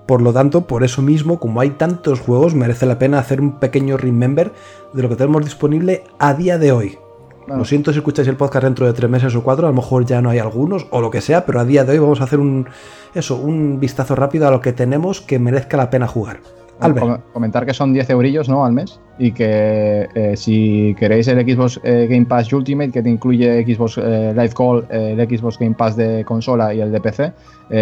[0.07, 3.61] Por lo tanto, por eso mismo, como hay tantos juegos, merece la pena hacer un
[3.61, 4.53] pequeño remember
[4.93, 6.99] de lo que tenemos disponible a día de hoy.
[7.45, 7.59] Claro.
[7.59, 10.05] Lo siento si escucháis el podcast dentro de tres meses o cuatro, a lo mejor
[10.07, 12.25] ya no hay algunos o lo que sea, pero a día de hoy vamos a
[12.25, 12.67] hacer un
[13.15, 16.39] eso, un vistazo rápido a lo que tenemos que merezca la pena jugar.
[16.81, 17.07] Albert.
[17.07, 18.65] Com- Comentar que son 10 eurillos ¿no?
[18.65, 23.09] al mes y que eh, si queréis el Xbox eh, Game Pass Ultimate que te
[23.11, 27.33] incluye Xbox eh, Live Call, el Xbox Game Pass de consola y el de PC,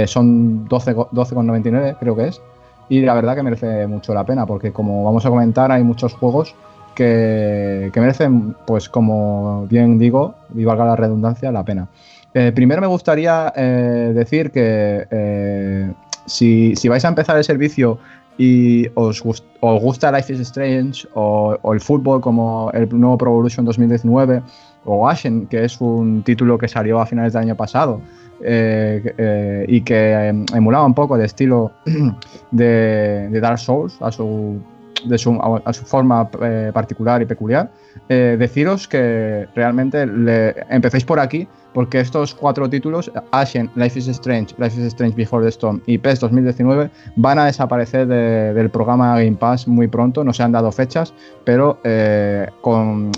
[0.07, 2.43] son 12 go- 12,99 creo que es.
[2.89, 6.13] Y la verdad que merece mucho la pena porque como vamos a comentar hay muchos
[6.15, 6.55] juegos
[6.95, 11.89] que, merecen, pues como bien digo, y valga la redundancia, la pena.
[12.35, 15.93] Eh, primero me gustaría eh, decir que eh,
[16.27, 17.99] si, si vais a empezar el servicio
[18.39, 23.67] y os, os gusta Life is Strange o, el fútbol como el nuevo Pro Evolution
[23.67, 24.43] 2019
[24.87, 28.01] o Ashen, que es un título que salió a finales del año pasado
[28.41, 31.71] y que em, emulaba un poco el estilo
[32.51, 34.61] de, de Dark Souls a su,
[35.05, 37.71] de su, a, su forma eh, particular y peculiar,
[38.09, 44.07] eh, deciros que realmente le, empecéis por aquí porque estos cuatro títulos, Ashen, Life is
[44.09, 48.69] Strange, Life is Strange Before the Storm y PES 2019, van a desaparecer de- del
[48.71, 52.47] programa Game Pass muy pronto, no se han dado fechas, pero eh,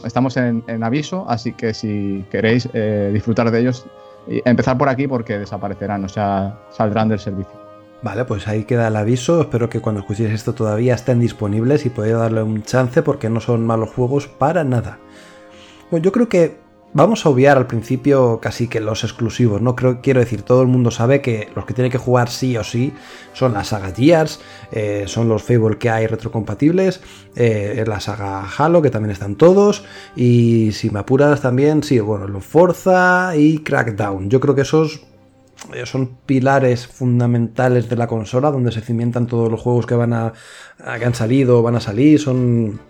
[0.05, 2.69] estamos en, en aviso, así que si queréis
[3.13, 3.87] disfrutar de ellos,
[4.27, 7.64] empezar por aquí porque desaparecerán, o sea, saldrán del servicio.
[8.05, 9.41] Vale, pues ahí queda el aviso.
[9.41, 13.41] Espero que cuando escuchéis esto todavía estén disponibles y podáis darle un chance porque no
[13.41, 14.99] son malos juegos para nada.
[15.91, 16.59] Bueno, yo creo que
[16.93, 19.75] vamos a obviar al principio casi que los exclusivos, ¿no?
[19.75, 22.63] Creo, quiero decir, todo el mundo sabe que los que tiene que jugar sí o
[22.63, 22.93] sí
[23.33, 24.39] son la saga Gears,
[24.71, 27.01] eh, son los Fable que hay retrocompatibles,
[27.37, 32.29] eh, la saga Halo, que también están todos, y si me apuras también, sí, bueno,
[32.29, 34.29] los Forza y Crackdown.
[34.29, 35.07] Yo creo que esos
[35.85, 40.33] son pilares fundamentales de la consola donde se cimientan todos los juegos que van a,
[40.99, 42.81] que han salido o van a salir son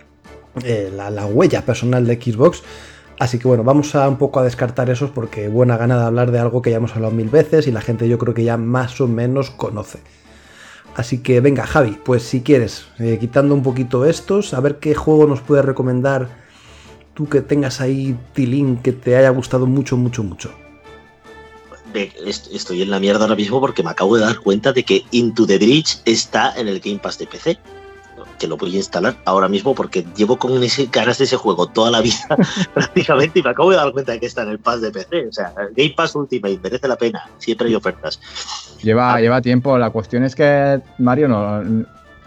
[0.64, 2.62] eh, la, la huella personal de Xbox.
[3.18, 6.30] Así que bueno vamos a un poco a descartar esos porque buena gana de hablar
[6.32, 8.56] de algo que ya hemos hablado mil veces y la gente yo creo que ya
[8.56, 10.00] más o menos conoce.
[10.96, 14.94] Así que venga Javi pues si quieres eh, quitando un poquito estos a ver qué
[14.94, 16.28] juego nos puedes recomendar
[17.14, 20.63] tú que tengas ahí tilín que te haya gustado mucho mucho mucho
[21.94, 25.46] Estoy en la mierda ahora mismo porque me acabo de dar cuenta de que Into
[25.46, 27.58] the Bridge está en el Game Pass de PC.
[28.38, 31.68] Que lo voy a instalar ahora mismo porque llevo con ese, ganas de ese juego
[31.68, 32.16] toda la vida
[32.74, 35.28] prácticamente y me acabo de dar cuenta de que está en el Pass de PC.
[35.28, 37.28] O sea, el Game Pass Ultimate merece la pena.
[37.38, 38.20] Siempre hay ofertas.
[38.82, 39.20] Lleva, Ah.
[39.20, 41.86] lleva tiempo, la cuestión es que, Mario, no,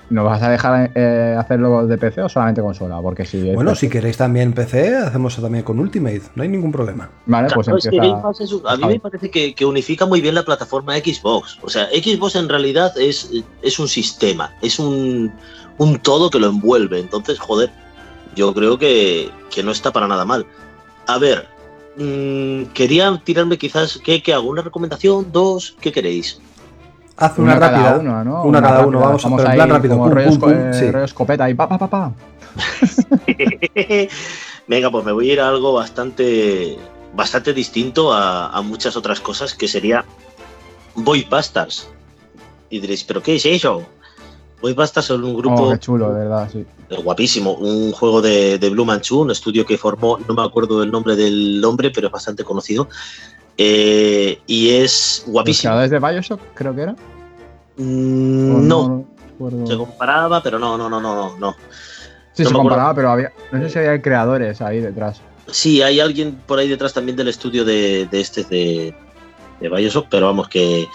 [0.09, 2.99] ¿nos vas a dejar eh, hacerlo de PC o solamente consola?
[3.01, 6.71] Porque si Bueno, PC- si queréis también PC, hacemos también con Ultimate, no hay ningún
[6.71, 7.09] problema.
[7.25, 8.31] Vale, pues Claro, es que empieza.
[8.43, 11.57] Es un- a mí me parece que, que unifica muy bien la plataforma Xbox.
[11.61, 13.29] O sea, Xbox en realidad es,
[13.61, 15.31] es un sistema, es un,
[15.77, 16.99] un todo que lo envuelve.
[16.99, 17.69] Entonces, joder,
[18.35, 20.45] yo creo que, que no está para nada mal.
[21.07, 21.47] A ver,
[21.97, 24.49] mm, quería tirarme quizás, ¿qué, qué hago?
[24.49, 25.31] ¿Una recomendación?
[25.31, 25.75] ¿Dos?
[25.81, 26.39] ¿Qué queréis?
[27.17, 27.97] Haz una, rápida.
[27.99, 28.43] uno, ¿no?
[28.43, 29.95] Una cada uno, vamos a hacer plan rápido.
[29.97, 30.91] como pum, rollo, pum, pum, esco- eh, sí.
[30.91, 32.11] rollo escopeta y pa, pa, pa, pa.
[34.67, 36.77] Venga, pues me voy a ir a algo bastante,
[37.15, 40.05] bastante distinto a, a muchas otras cosas, que sería
[40.95, 41.89] Boy Bastards.
[42.69, 43.83] Y diréis, ¿pero qué es eso?
[44.61, 46.65] Boy Bastards son un grupo Oh, qué chulo, de verdad, sí.
[47.03, 50.91] guapísimo, un juego de, de Blue Manchu, un estudio que formó, no me acuerdo el
[50.91, 52.89] nombre del hombre, pero es bastante conocido.
[53.57, 55.71] Eh, y es ¿Los guapísimo.
[55.71, 56.95] creadores de Bioshock, creo que era?
[57.77, 59.05] Mm, ¿O no,
[59.67, 61.55] se comparaba, pero no, no, no, no, no.
[62.33, 65.21] Sí, no se comparaba, pero había, no sé si había creadores ahí detrás.
[65.47, 68.93] Sí, hay alguien por ahí detrás también del estudio de, de este de,
[69.59, 70.87] de Bioshock, pero vamos, que,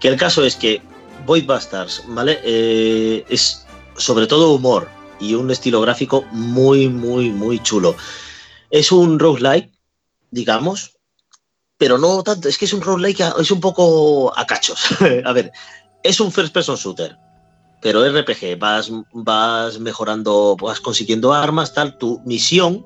[0.00, 0.80] que el caso es que
[1.26, 2.38] Void Bastards, ¿vale?
[2.44, 3.66] Eh, es
[3.96, 4.88] sobre todo humor
[5.20, 7.96] y un estilo gráfico muy, muy, muy chulo.
[8.70, 9.70] Es un roguelike,
[10.30, 10.97] digamos,
[11.78, 14.80] pero no tanto, es que es un roguelike, es un poco a cachos.
[15.24, 15.52] a ver,
[16.02, 17.16] es un first person shooter,
[17.80, 22.84] pero RPG, vas, vas mejorando, vas consiguiendo armas, tal, tu misión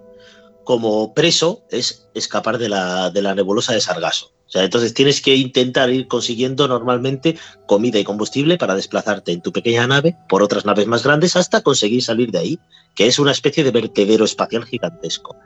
[0.65, 4.33] como preso es escapar de la, de la nebulosa de Sargasso.
[4.47, 9.41] O sea, entonces tienes que intentar ir consiguiendo normalmente comida y combustible para desplazarte en
[9.41, 12.59] tu pequeña nave por otras naves más grandes hasta conseguir salir de ahí,
[12.95, 15.37] que es una especie de vertedero espacial gigantesco.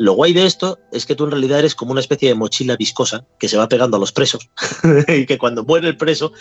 [0.00, 2.74] Lo guay de esto es que tú en realidad eres como una especie de mochila
[2.74, 4.48] viscosa que se va pegando a los presos
[5.08, 6.32] y que cuando muere el preso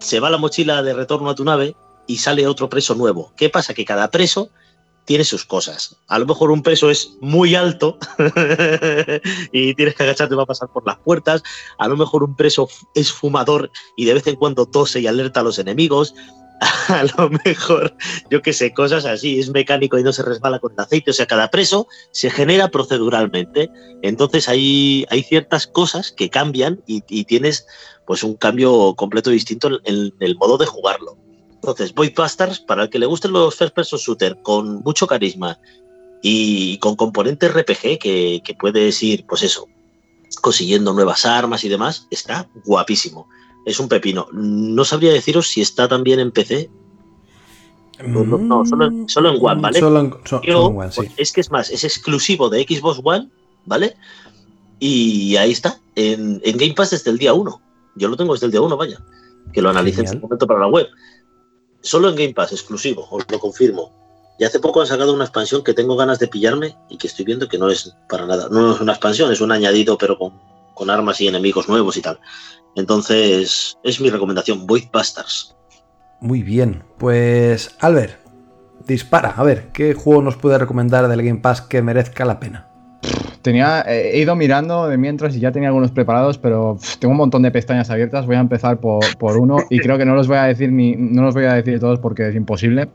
[0.00, 1.76] se va la mochila de retorno a tu nave
[2.08, 3.32] y sale otro preso nuevo.
[3.36, 3.72] ¿Qué pasa?
[3.72, 4.50] Que cada preso
[5.04, 5.94] tiene sus cosas.
[6.08, 7.98] A lo mejor un preso es muy alto
[9.52, 11.44] y tienes que agacharte para pasar por las puertas.
[11.78, 15.38] A lo mejor un preso es fumador y de vez en cuando tose y alerta
[15.38, 16.16] a los enemigos.
[16.88, 17.94] A lo mejor,
[18.30, 19.40] yo qué sé, cosas así.
[19.40, 21.10] Es mecánico y no se resbala con el aceite.
[21.10, 23.70] O sea, cada preso se genera proceduralmente.
[24.02, 27.66] Entonces hay, hay ciertas cosas que cambian y, tienes
[28.06, 31.16] pues un cambio completo distinto en, en el modo de jugarlo.
[31.54, 35.58] Entonces, Void Bastards, para el que le gusten los first person shooter con mucho carisma
[36.20, 39.68] y con componente RPG que, que puedes ir, pues eso,
[40.40, 43.28] consiguiendo nuevas armas y demás, está guapísimo.
[43.64, 44.26] Es un pepino.
[44.32, 46.70] No sabría deciros si está también en PC.
[48.04, 49.78] No, no, no, solo, solo en One, ¿vale?
[49.78, 50.96] Solo en, so- Yo, solo en One, sí.
[50.96, 53.28] pues, es que es más, es exclusivo de Xbox One,
[53.64, 53.96] ¿vale?
[54.80, 57.60] Y ahí está, en, en Game Pass desde el día 1.
[57.94, 58.98] Yo lo tengo desde el día 1, vaya.
[59.52, 60.88] Que lo analicé en su momento para la web.
[61.82, 63.92] Solo en Game Pass, exclusivo, os lo confirmo.
[64.38, 67.24] Y hace poco han sacado una expansión que tengo ganas de pillarme y que estoy
[67.24, 68.48] viendo que no es para nada.
[68.50, 70.32] No es una expansión, es un añadido, pero con,
[70.74, 72.18] con armas y enemigos nuevos y tal.
[72.76, 75.54] Entonces, es mi recomendación, Void Bastards.
[76.20, 76.82] Muy bien.
[76.98, 78.14] Pues, Albert,
[78.86, 79.34] dispara.
[79.36, 82.68] A ver, ¿qué juego nos puede recomendar del Game Pass que merezca la pena?
[83.42, 87.10] Tenía, eh, he ido mirando de mientras y ya tenía algunos preparados, pero pff, tengo
[87.10, 88.26] un montón de pestañas abiertas.
[88.26, 90.94] Voy a empezar por, por uno y creo que no los voy a decir ni
[90.96, 92.88] no los voy a decir todos porque es imposible.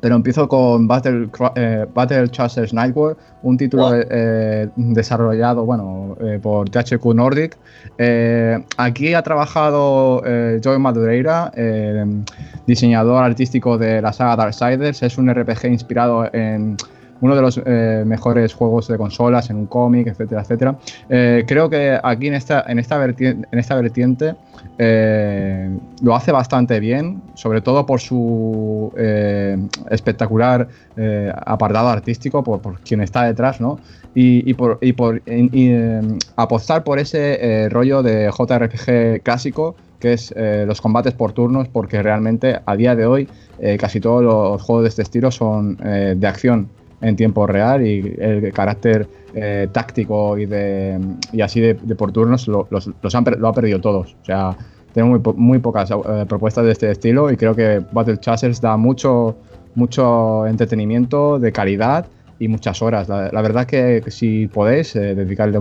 [0.00, 6.70] Pero empiezo con Battle, eh, Battle Chasers Nightware, un título eh, desarrollado bueno, eh, por
[6.70, 7.56] THQ Nordic.
[8.76, 10.22] Aquí ha trabajado
[10.62, 11.52] Joey Madureira,
[12.66, 15.02] diseñador artístico de la saga Darksiders.
[15.02, 16.76] Es un RPG inspirado en
[17.20, 20.76] uno de los eh, mejores juegos de consolas, en un cómic, etcétera, etcétera.
[21.08, 24.34] Eh, creo que aquí en esta, en esta vertiente,
[24.78, 28.92] eh, lo hace bastante bien, sobre todo por su
[29.90, 30.68] espectacular
[31.46, 33.78] apartado artístico, por, por quien está detrás, ¿no?
[34.14, 35.22] Y, y por, y por
[36.36, 42.58] apostar por ese rollo de JRPG clásico que es los combates por turnos, porque realmente
[42.64, 43.28] a día de hoy
[43.78, 46.68] casi todos los juegos de este estilo son de acción
[47.00, 50.98] en tiempo real y el carácter eh, táctico y de
[51.32, 54.16] y así de, por turnos lo, los, los han, lo ha perdido todos.
[54.22, 54.56] O sea,
[54.92, 58.60] tenemos muy, po- muy pocas eh, propuestas de este estilo y creo que Battle Chasers
[58.60, 59.36] da mucho,
[59.74, 62.06] mucho entretenimiento de calidad
[62.38, 63.08] y muchas horas.
[63.08, 65.58] La, verdad que, que si podéis eh, dedicarle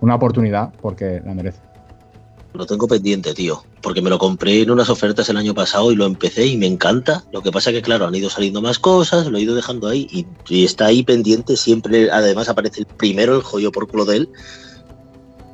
[0.00, 1.60] una oportunidad porque la merece.
[2.54, 5.94] Lo tengo pendiente, tío, porque me lo compré en unas ofertas el año pasado y
[5.94, 7.22] lo empecé y me encanta.
[7.30, 10.08] Lo que pasa que, claro, han ido saliendo más cosas, lo he ido dejando ahí
[10.10, 12.10] y, está ahí pendiente siempre.
[12.10, 14.28] Además aparece el primero, el joyo por culo de él.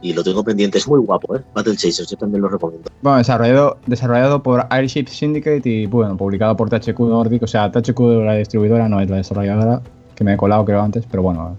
[0.00, 1.42] Y lo tengo pendiente, es muy guapo, ¿eh?
[1.52, 2.90] Battle Chasers, yo también lo recomiendo.
[3.02, 7.42] Bueno, desarrollado, desarrollado por Airship Syndicate y bueno, publicado por THQ Nordic.
[7.42, 9.82] O sea, THQ la distribuidora no es la desarrolladora,
[10.14, 11.58] que me he colado creo antes, pero bueno.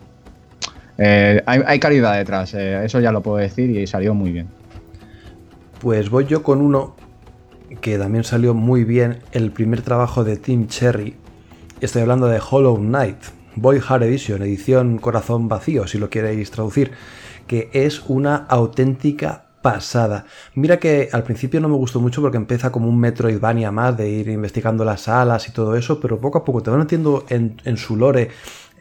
[0.98, 4.63] eh, hay, hay calidad detrás, eh, eso ya lo puedo decir y salió muy bien.
[5.84, 6.96] Pues voy yo con uno
[7.82, 11.18] que también salió muy bien, el primer trabajo de Team Cherry.
[11.82, 13.18] Estoy hablando de Hollow Knight.
[13.58, 16.92] Boy Heart Edition, edición corazón vacío, si lo queréis traducir,
[17.48, 20.26] que es una auténtica pasada.
[20.56, 24.10] Mira que al principio no me gustó mucho porque empieza como un Metroidvania más de
[24.10, 27.76] ir investigando las salas y todo eso, pero poco a poco te van metiendo en,
[27.76, 28.30] su lore,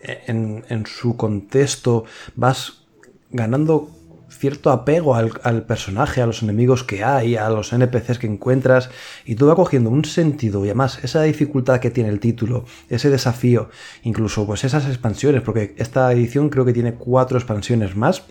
[0.04, 2.04] en, su contexto,
[2.36, 2.84] vas
[3.32, 3.88] ganando
[4.33, 8.90] cierto apego al, personaje, a los enemigos que hay, a los NPCs que encuentras,
[9.25, 13.11] y tú va cogiendo un sentido y además esa dificultad que tiene el título, ese
[13.11, 13.68] desafío,
[14.03, 18.23] incluso pues esas expansiones, porque esta edición creo que tiene cuatro expansiones más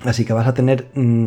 [0.00, 1.26] Así que vas a tener mmm,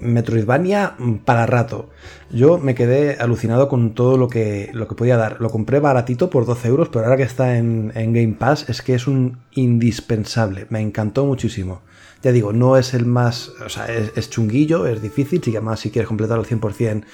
[0.00, 1.88] Metroidvania para rato.
[2.30, 5.40] Yo me quedé alucinado con todo lo que, lo que podía dar.
[5.40, 8.94] Lo compré baratito por 12 euros, pero ahora que está en Game Pass es que
[8.94, 10.66] es un indispensable.
[10.68, 11.82] Me encantó muchísimo.
[12.24, 13.50] Ya digo, no es el más...
[13.64, 15.42] O sea, es, es chunguillo, es difícil.
[15.44, 17.04] Si además si quieres completar al 100%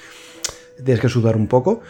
[0.83, 1.81] tienes que sudar un poco.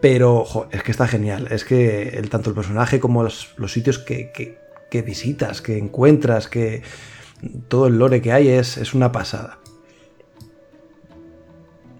[0.00, 1.48] Pero jo, es que está genial.
[1.50, 4.58] Es que el, tanto el personaje como los, los sitios que, que,
[4.90, 6.82] que visitas, que encuentras, que
[7.68, 9.58] todo el lore que hay es, es, una pasada.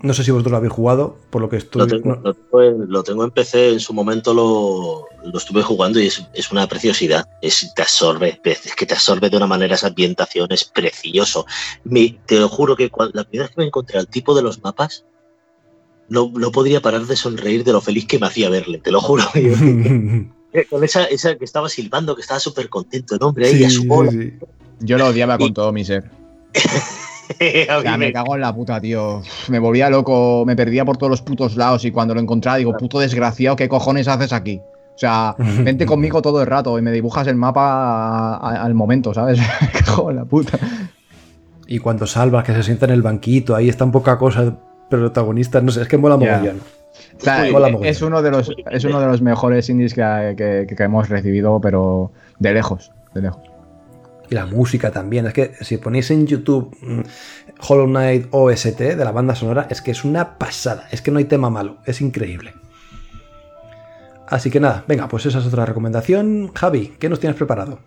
[0.03, 1.81] No sé si vosotros lo habéis jugado, por lo que estoy.
[1.81, 2.21] Lo tengo, no.
[2.23, 6.07] lo tengo, en, lo tengo en PC, en su momento lo, lo estuve jugando y
[6.07, 7.29] es, es, una preciosidad.
[7.43, 11.45] Es, te absorbe, es que te absorbe de una manera esa ambientación, es precioso.
[11.85, 14.43] Me, te lo juro que cuando, la primera vez que me encontré al tipo de
[14.43, 15.05] los mapas,
[16.09, 19.01] no, no podría parar de sonreír de lo feliz que me hacía verle, te lo
[19.01, 19.25] juro.
[20.71, 23.71] Con esa, esa que estaba silbando, que estaba súper contento el hombre ahí Sí, a
[23.71, 24.11] su sí, bola.
[24.11, 24.33] sí.
[24.81, 26.11] Yo lo odiaba con Y- todo mi ser.
[27.71, 29.23] A O mí sea, me cago en la puta, tío.
[29.49, 32.77] Me volvía loco, me perdía por todos los putos lados y cuando lo encontraba digo,
[32.77, 34.61] puto desgraciado, ¿qué cojones haces aquí?
[34.95, 38.75] O sea, vente conmigo todo el rato y me dibujas el mapa a- a- al
[38.75, 39.38] momento, ¿sabes?
[39.61, 40.59] Me cago en la puta.
[41.66, 44.57] Y cuando salvas, que se sienta en el banquito, ahí está un poca cosa
[44.88, 46.33] protagonista, no sé, es que mola Ya.
[46.38, 46.61] mogollón.
[47.16, 47.87] O sea, Mola mogollón.
[47.88, 51.61] es uno de los es uno de los mejores indies que, que- que hemos recibido,
[51.61, 53.43] pero de lejos, de lejos.
[54.31, 55.27] Y la música también.
[55.27, 57.01] Es que si ponéis en YouTube mm,
[57.69, 60.88] Hollow Knight OST de la banda sonora, es que es una pasada.
[60.93, 61.79] Es que no hay tema malo.
[61.85, 62.55] Es increíble.
[64.31, 66.53] Así que nada, venga, pues esa es otra recomendación.
[66.55, 67.81] Javi, ¿qué nos tienes preparado?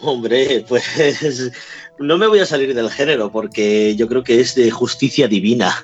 [0.00, 1.52] Hombre, pues
[1.98, 5.74] no me voy a salir del género porque yo creo que es de justicia divina.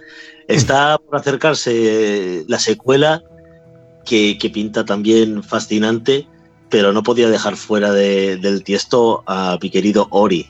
[0.49, 3.23] Está por acercarse la secuela
[4.07, 6.27] que, que pinta también fascinante,
[6.71, 10.47] pero no podía dejar fuera de, del tiesto a mi querido Ori.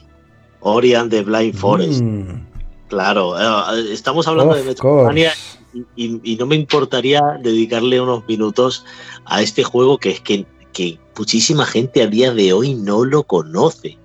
[0.61, 2.01] Ori and the Blind Forest.
[2.01, 2.47] Mm,
[2.89, 5.31] Claro, eh, estamos hablando de Metroidvania
[5.75, 8.83] y, y- y no me importaría dedicarle unos minutos
[9.25, 13.21] a este juego que es que, que muchísima gente a día de hoy no lo
[13.23, 13.99] conoce.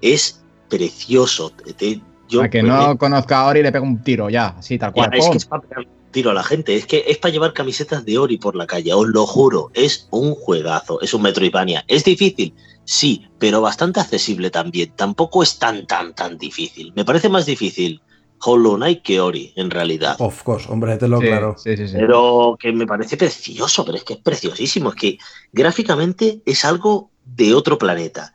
[0.00, 1.50] Es precioso.
[1.50, 4.54] Te- te- yo, a que me- no conozca a Ori le pega un tiro ya,
[4.58, 5.10] así tal ya, cual.
[5.18, 6.76] es que es para pegar un tiro a la gente.
[6.76, 9.70] Es que es para llevar camisetas de Ori por la calle, os lo juro.
[9.74, 11.84] Es un juegazo, es un Metroidvania.
[11.88, 12.54] ¿Es difícil?
[12.84, 14.92] Sí, pero bastante accesible también.
[14.94, 16.92] Tampoco es tan, tan, tan difícil.
[16.94, 18.00] Me parece más difícil
[18.44, 20.16] Hollow Knight que Ori, en realidad.
[20.18, 21.54] Of course, hombre, te lo Sí, claro.
[21.56, 21.94] sí, sí, sí.
[21.96, 24.90] Pero que me parece precioso, pero es que es preciosísimo.
[24.90, 25.18] Es que
[25.52, 28.34] gráficamente es algo de otro planeta.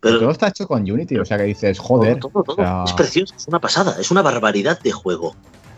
[0.00, 2.20] Pero todo está hecho con Unity, o sea que dices, joder.
[2.20, 2.56] todo, todo, todo.
[2.56, 5.34] o sea, Es precioso, es una pasada, es una barbaridad de juego.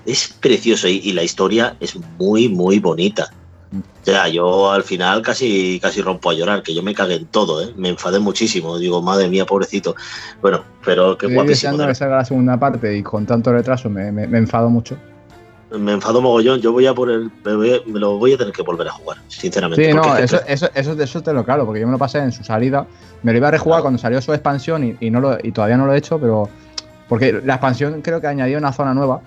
[0.06, 3.28] Es precioso y, y la historia es muy, muy bonita.
[3.72, 7.26] O sea, yo al final casi, casi rompo a llorar, que yo me cagué en
[7.26, 7.74] todo, ¿eh?
[7.76, 8.78] me enfadé muchísimo.
[8.78, 9.96] Digo, madre mía, pobrecito.
[10.40, 11.48] Bueno, pero qué estoy guapísimo.
[11.48, 14.70] deseando de que salga la segunda parte y con tanto retraso me, me, me enfado
[14.70, 14.96] mucho.
[15.76, 16.60] Me enfado mogollón.
[16.60, 17.28] Yo voy a por el.
[17.44, 19.84] Me, voy me lo voy a tener que volver a jugar, sinceramente.
[19.84, 22.30] Sí, no, eso, eso, eso, eso te lo claro, porque yo me lo pasé en
[22.30, 22.86] su salida.
[23.24, 23.82] Me lo iba a rejugar Claro.
[23.82, 26.48] cuando salió su expansión y, y no lo, y todavía no lo he hecho, pero.
[27.08, 29.20] Porque la expansión creo que añadió una zona nueva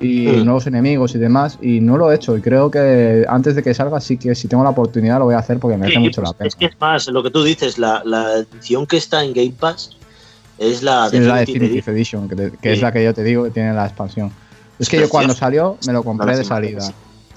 [0.00, 0.44] y Mm.
[0.44, 2.36] nuevos enemigos y demás, y no lo he hecho.
[2.36, 5.34] Y creo que antes de que salga, sí que si tengo la oportunidad lo voy
[5.34, 6.48] a hacer porque merece Sí, mucho pues la pena.
[6.48, 9.54] Es que es más, lo que tú dices, la, la edición que está en Game
[9.58, 9.90] Pass
[10.58, 12.74] es la Sí, es la Definitive Definitive Edition, que, te- que Sí.
[12.76, 14.30] es la que yo te digo que tiene la expansión.
[14.78, 16.92] Es que yo cuando salió me lo compré de salida.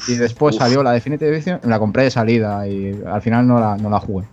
[0.08, 0.62] Y después Uf.
[0.62, 4.00] salió la Definitive Edition la compré de salida y al final no la, no la
[4.00, 4.26] jugué.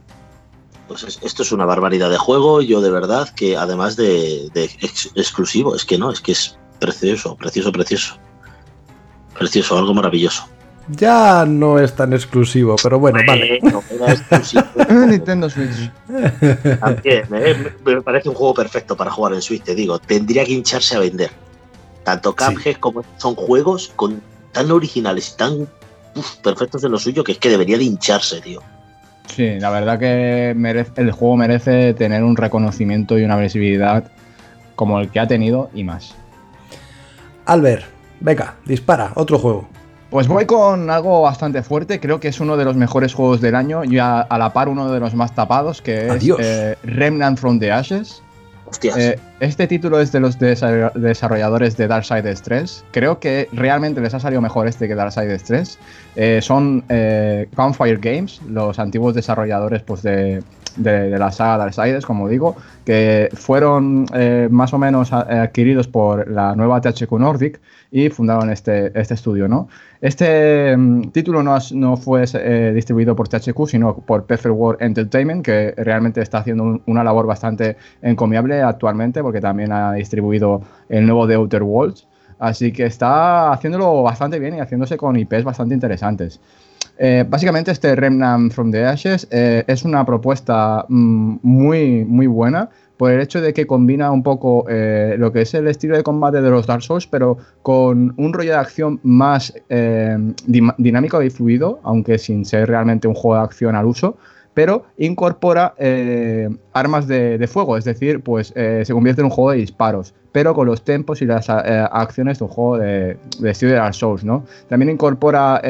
[0.89, 2.61] Pues es- esto es una barbaridad de juego.
[2.63, 6.59] Yo de verdad que además de, de ex- exclusivo, es que no, es que es
[6.85, 8.19] precioso, precioso, precioso.
[9.39, 10.45] Precioso, algo maravilloso.
[10.89, 13.59] Ya no es tan exclusivo, pero bueno, vale.
[13.91, 14.63] Era exclusivo.
[15.09, 15.91] Nintendo Switch.
[16.79, 19.99] También, eh, me parece un juego perfecto para jugar en Switch, te digo.
[19.99, 21.31] Tendría que hincharse a vender.
[22.05, 24.21] Tanto Cuphead como son juegos con,
[24.53, 25.53] tan originales y tan
[26.15, 28.61] uf, perfectos de lo suyo que es que debería de hincharse, tío.
[29.35, 34.05] Sí, la verdad que merece- el juego merece tener un reconocimiento y una visibilidad
[34.77, 36.15] como el que ha tenido y más.
[37.47, 37.85] Albert,
[38.21, 39.69] venga, dispara, otro juego.
[40.11, 43.55] Pues voy con algo bastante fuerte, creo que es uno de los mejores juegos del
[43.57, 47.59] año, ya a la par uno de los más tapados, que es eh, Remnant from
[47.59, 48.23] the Ashes.
[48.67, 48.97] Hostias.
[48.97, 52.85] Eh, este título es de los desarrolladores de Darksiders 3.
[52.93, 55.79] Creo que realmente les ha salido mejor este que Darksiders 3.
[56.17, 60.43] Eh, son eh, Gunfire Games, los antiguos desarrolladores pues, de,
[60.77, 66.55] de, la saga Darksiders, como digo, que fueron eh, más o menos adquiridos por la
[66.55, 67.61] nueva THQ Nordic
[67.91, 69.49] y fundaron este, este estudio.
[69.49, 69.69] ¿no?
[70.01, 75.45] Este mm, título no, no fue eh, distribuido por THQ, sino por Perfect World Entertainment,
[75.45, 81.35] que realmente está haciendo una labor bastante encomiable actualmente, también ha distribuido el nuevo The
[81.35, 82.07] Outer Worlds.
[82.39, 86.41] Así que está haciéndolo bastante bien y haciéndose con IPs bastante interesantes.
[86.97, 92.71] Eh, básicamente este Remnant from the Ashes eh, es una propuesta mm, muy, muy buena
[92.97, 96.05] por el hecho de que combina un poco eh, lo que es el estilo de
[96.05, 99.53] combate de los Dark Souls, pero con un rollo de acción más
[100.47, 104.17] dinámico y fluido, aunque sin ser realmente un juego de acción al uso,
[104.55, 105.75] pero incorpora
[106.73, 110.67] armas de, fuego, es decir, pues se convierte en un juego de disparos, pero con
[110.67, 114.25] los tempos y las acciones de un juego de, de de Dark Souls.
[114.69, 115.61] También incorpora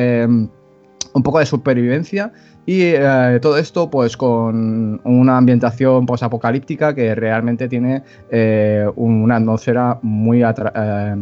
[1.15, 2.33] un poco de supervivencia
[2.67, 9.99] y eh, todo esto pues con una ambientación posapocalíptica que realmente tiene eh, una atmósfera
[10.03, 11.17] muy eh,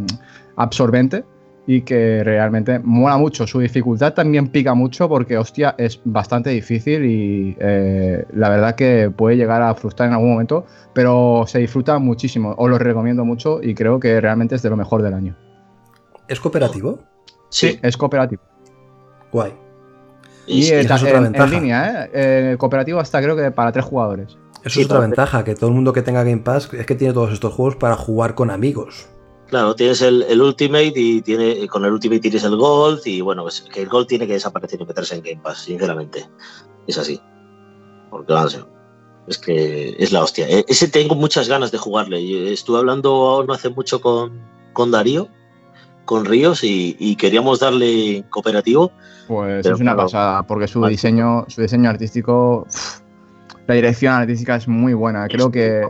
[0.56, 1.24] absorbente
[1.76, 3.46] y que realmente mola mucho.
[3.46, 9.36] Su dificultad también pica mucho porque, hostia, es bastante difícil y la verdad que puede
[9.36, 12.54] llegar a frustrar en algún momento, pero se disfruta muchísimo.
[12.58, 15.34] Os lo recomiendo mucho y creo que realmente es de lo mejor del año.
[16.28, 16.98] ¿Es cooperativo?
[17.48, 18.42] Sí, es cooperativo.
[19.32, 19.52] Guay.
[20.46, 22.10] Y, está en, línea, ¿eh?
[22.12, 22.56] ¿eh?
[22.58, 24.36] Cooperativo hasta creo que para tres jugadores.
[24.64, 27.14] Eso es otra ventaja, que todo el mundo que tenga Game Pass es que tiene
[27.14, 29.08] todos estos juegos para jugar con amigos.
[29.52, 33.60] Claro, tienes el, Ultimate y tiene, con el Ultimate tienes el Gold y bueno, pues
[33.60, 36.26] que el Gold tiene que desaparecer y meterse en Game Pass, sinceramente.
[36.86, 37.20] Es así.
[38.10, 38.34] Porque
[39.28, 40.48] es que es la hostia.
[40.48, 42.52] E, ese tengo muchas ganas de jugarle.
[42.52, 44.40] Estuve hablando no hace mucho con,
[44.72, 45.28] con Darío,
[46.06, 48.90] con Ríos y queríamos darle cooperativo
[49.26, 52.66] pues es una pasada, porque su diseño, su diseño artístico,
[53.66, 55.26] la dirección artística es muy buena.
[55.28, 55.88] Creo que,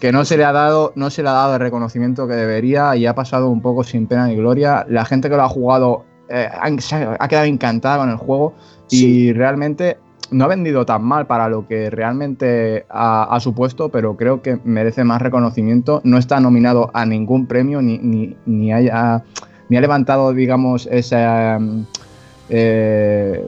[0.00, 2.96] que no se le ha dado, no se le ha dado el reconocimiento que debería
[2.96, 4.86] y ha pasado un poco sin pena ni gloria.
[4.88, 8.54] La gente que lo ha jugado eh, ha, quedado encantada con el juego
[8.90, 9.98] y realmente
[10.30, 15.04] no ha vendido tan mal para lo que realmente ha, supuesto, pero creo que merece
[15.04, 16.00] más reconocimiento.
[16.04, 19.24] No está nominado a ningún premio ni, ni, ni haya
[19.70, 21.58] ni ha levantado, digamos, esa
[22.50, 23.46] eh,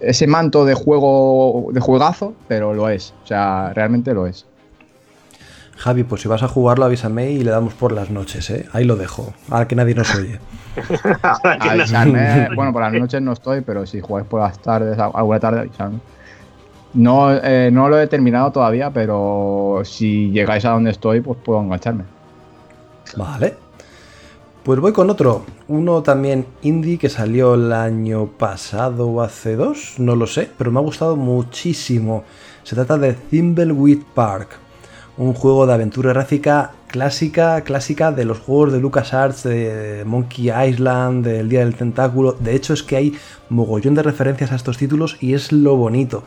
[0.00, 3.14] ese manto de juego, de juegazo, pero lo es.
[3.24, 4.46] O sea, realmente lo es.
[5.76, 8.66] Javi, pues si vas a jugarlo, avísame y le damos por las noches, ¿eh?
[8.72, 10.38] Ahí lo dejo, ahora que nadie nos oye.
[12.54, 15.98] bueno, por las noches no estoy, pero si jugáis por las tardes, alguna tarde, avísame.
[16.94, 21.60] No, eh, no lo he terminado todavía, pero si llegáis a donde estoy, pues puedo
[21.60, 22.04] engancharme.
[23.16, 23.54] Vale.
[24.62, 29.94] Pues voy con otro, uno también indie que salió el año pasado o hace dos,
[29.98, 32.22] no lo sé, pero me ha gustado muchísimo.
[32.62, 34.50] Se trata de Thimbleweed Park,
[35.22, 41.24] un juego de aventura gráfica clásica, clásica de los juegos de LucasArts, de Monkey Island,
[41.24, 42.32] del Día del Tentáculo.
[42.32, 43.18] De hecho es que hay
[43.48, 46.24] mogollón de referencias a estos títulos y es lo bonito.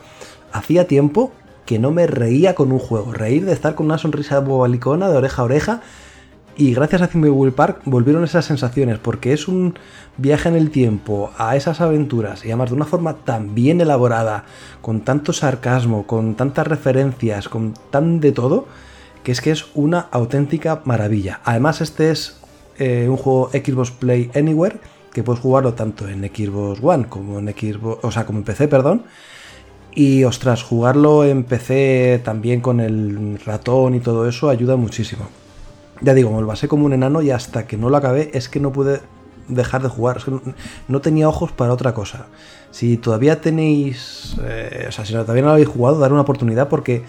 [0.50, 1.32] Hacía tiempo
[1.66, 5.16] que no me reía con un juego, reír de estar con una sonrisa bobalicona de
[5.18, 5.82] oreja a oreja
[6.56, 9.74] y gracias a Thimbleweed Park volvieron esas sensaciones, porque es un
[10.16, 14.44] viaje en el tiempo a esas aventuras y además de una forma tan bien elaborada,
[14.80, 18.66] con tanto sarcasmo, con tantas referencias, con tan de todo,
[19.26, 21.40] que es que es una auténtica maravilla.
[21.42, 22.36] Además, este es
[22.78, 24.78] eh, un juego Xbox Play Anywhere,
[25.12, 28.68] que puedes jugarlo tanto en Xbox One como en Xbox, o sea, como en PC,
[28.68, 29.02] perdón.
[29.96, 35.26] Y ostras, jugarlo en PC también con el ratón y todo eso ayuda muchísimo
[36.00, 38.48] ya digo, me lo pasé como un enano y hasta que no lo acabé es
[38.48, 39.00] que no pude
[39.48, 40.20] dejar de jugar.
[40.88, 42.26] No tenía ojos para otra cosa.
[42.70, 46.68] Si todavía tenéis, eh, o sea, si todavía no lo habéis jugado, dar una oportunidad
[46.68, 47.04] porque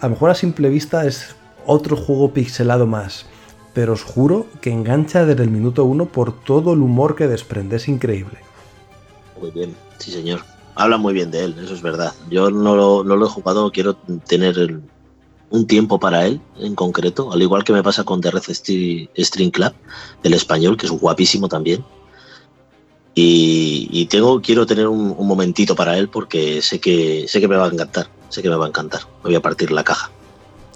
[0.00, 1.36] a lo mejor a simple vista es
[1.66, 3.26] otro juego pixelado más.
[3.72, 7.76] Pero os juro que engancha desde el minuto uno por todo el humor que desprende.
[7.76, 8.38] Es increíble.
[9.40, 10.42] Muy bien, sí señor.
[10.74, 12.12] Habla muy bien de él, eso es verdad.
[12.30, 13.94] Yo no lo, he jugado, quiero
[14.26, 14.80] tener
[15.50, 19.50] un tiempo para él en concreto, al igual que me pasa con The Red String
[19.50, 19.72] Club,
[20.22, 21.84] el español, que es guapísimo también.
[23.14, 27.66] Y, tengo, quiero tener un, momentito para él porque sé que, sé que me va
[27.66, 29.02] a encantar, sé que me va a encantar.
[29.22, 30.10] Me voy a partir la caja.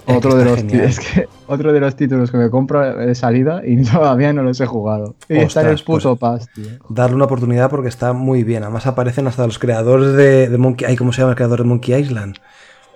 [0.07, 3.83] Otro de, los, es que otro de los títulos que me compro de salida y
[3.91, 5.15] todavía no los he jugado.
[5.29, 6.65] Y está en el pues- puto pass, tío.
[6.89, 8.63] Darle una oportunidad porque está muy bien.
[8.65, 10.87] Además aparecen hasta los creadores de, de Monkey...
[10.89, 12.37] Ay, ¿cómo se llama el creador de Monkey Island?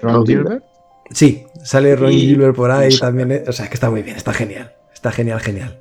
[0.02, 0.64] Ron Ron Gilbert.
[1.10, 3.32] Sí, sale Ron Y- Gilbert por ahí también.
[3.32, 4.72] eh, O sea, que está muy bien, está genial.
[4.92, 5.78] Está genial, genial.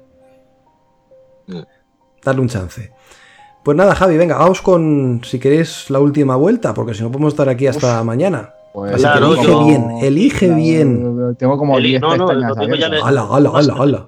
[1.48, 1.60] Mm.
[2.24, 2.92] Darle un chance.
[3.64, 7.34] Pues nada, Javi, venga, vamos con, si queréis, la última vuelta, porque si no podemos
[7.34, 8.54] estar aquí hasta mañana.
[8.74, 11.36] Pues Claro, elige yo- bien, elige bien.
[11.38, 13.12] Tengo como Eli- 10 no, no, pestañas lo tengo ya abiertas.
[13.12, 14.08] le- ¡Hala, hala, hala, hala!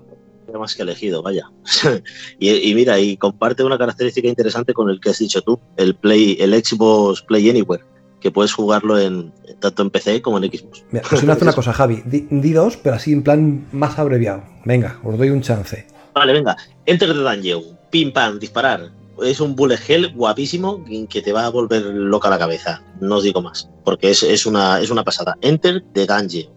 [0.59, 1.43] más que elegido, vaya.
[2.39, 5.95] y, y mira, y comparte una característica interesante con el que has dicho tú, el
[5.95, 7.83] Play, el Xbox Play Anywhere,
[8.19, 10.83] que puedes jugarlo en tanto en PC como en Xbox.
[10.91, 13.67] Mira, pues si no hace una cosa, Javi, di, di dos, pero así en plan
[13.71, 14.43] más abreviado.
[14.65, 15.85] Venga, os doy un chance.
[16.15, 16.57] Vale, venga.
[16.85, 17.61] Enter the Dungeon.
[17.91, 18.89] Pim pam, disparar.
[19.23, 22.81] Es un bullet hell guapísimo que te va a volver loca la cabeza.
[22.99, 23.69] No os digo más.
[23.83, 25.37] Porque es, es una, es una pasada.
[25.41, 26.51] Enter the Dungeon.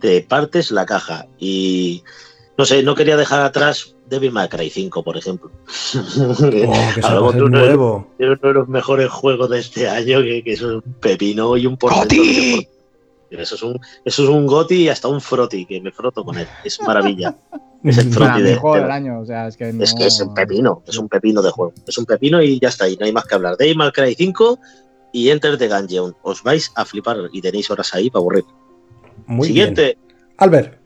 [0.00, 1.26] Te partes la caja.
[1.38, 2.02] Y
[2.56, 5.50] no sé, no quería dejar atrás Devil May Cry 5, por ejemplo.
[5.94, 6.66] Oh, que
[7.02, 8.06] a de de- nuevo.
[8.18, 11.66] Es uno de los mejores juegos de este año, que, que es un pepino y
[11.66, 11.76] un.
[11.76, 12.66] ¡Goti!
[13.30, 16.36] Eso es un, eso es un goti y hasta un froti, que me froto con
[16.36, 16.48] él.
[16.64, 17.36] Es maravilla.
[17.82, 19.82] Es el Para froti mi de, juego de- del año, o sea, es que no...
[19.82, 21.72] es que es un pepino, es un pepino de juego.
[21.86, 23.56] Es un pepino y ya está, y no hay más que hablar.
[23.76, 24.58] May Cry 5
[25.12, 26.14] y Enter the Gungeon.
[26.22, 28.44] Os vais a flipar y tenéis horas ahí para aburrir.
[29.26, 29.82] Muy Siguiente.
[29.82, 29.98] bien.
[30.36, 30.78] Albert,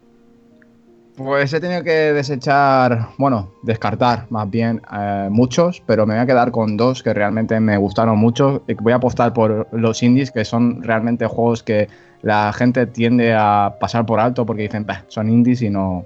[1.16, 6.26] Pues he tenido que desechar, bueno, descartar más bien eh, muchos, pero me voy a
[6.26, 8.62] quedar con dos que realmente me gustaron mucho.
[8.66, 11.88] Y Voy a apostar por los indies, que son realmente juegos que
[12.22, 16.04] la gente tiende a pasar por alto porque dicen, "Bah, son indies y no,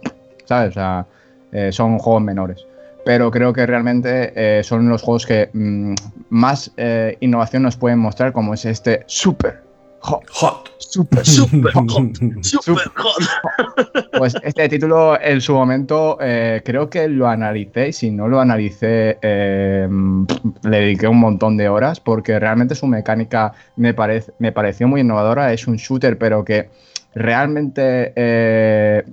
[0.48, 0.70] ¿sabes?
[0.70, 1.06] O sea,
[1.52, 2.66] eh, son juegos menores.
[3.04, 5.94] Pero creo que realmente eh, son los juegos que mm,
[6.30, 9.68] más eh, innovación nos pueden mostrar, como es este Super
[10.00, 10.24] Hot.
[10.30, 10.70] hot.
[10.78, 12.16] Super, Super hot.
[12.42, 14.08] Super hot.
[14.16, 18.40] Pues este título en su momento eh, creo que lo analicé y si no lo
[18.40, 19.88] analicé eh,
[20.62, 25.00] le dediqué un montón de horas porque realmente su mecánica me, parece, me pareció muy
[25.00, 25.52] innovadora.
[25.52, 26.70] Es un shooter pero que
[27.14, 29.04] realmente eh,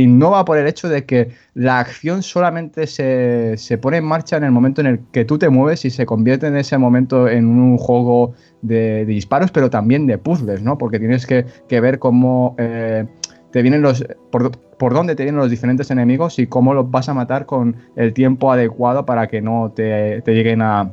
[0.00, 4.44] innova por el hecho de que la acción solamente se, se pone en marcha en
[4.44, 7.46] el momento en el que tú te mueves y se convierte en ese momento en
[7.46, 10.78] un juego de, disparos, pero también de puzzles, ¿no?
[10.78, 13.06] Porque tienes que, que ver cómo eh,
[13.50, 14.04] te vienen los.
[14.30, 17.76] Por, por dónde te vienen los diferentes enemigos y cómo los vas a matar con
[17.96, 20.92] el tiempo adecuado para que no te, te lleguen a,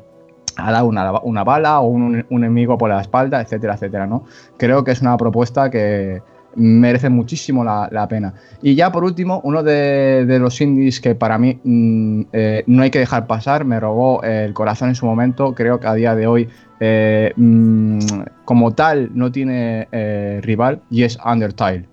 [0.58, 4.24] a dar una, una bala o un, un enemigo por la espalda, etcétera, etcétera, ¿no?
[4.58, 6.22] Creo que es una propuesta que
[6.56, 8.34] merece muchísimo la, la pena.
[8.62, 12.84] Y ya por último, uno de, de los indies que para mí mm, eh, no
[12.84, 16.16] hay que dejar pasar, me robó el corazón en su momento, creo que a día
[16.16, 16.50] de hoy
[16.80, 18.00] eh, mm,
[18.46, 21.86] como tal no tiene eh, rival y es Undertale.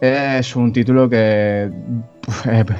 [0.00, 1.70] Es un título que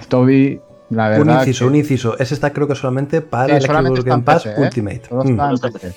[0.09, 0.61] Toby,
[0.91, 1.39] la Un verdad...
[1.41, 2.19] inciso, que- un inciso.
[2.19, 4.61] Ese está creo que solamente para Sí, el solamente Xbox Game Pass PC.
[4.61, 5.03] Ultimate.
[5.11, 5.31] Mm.
[5.31, 5.93] está en PC.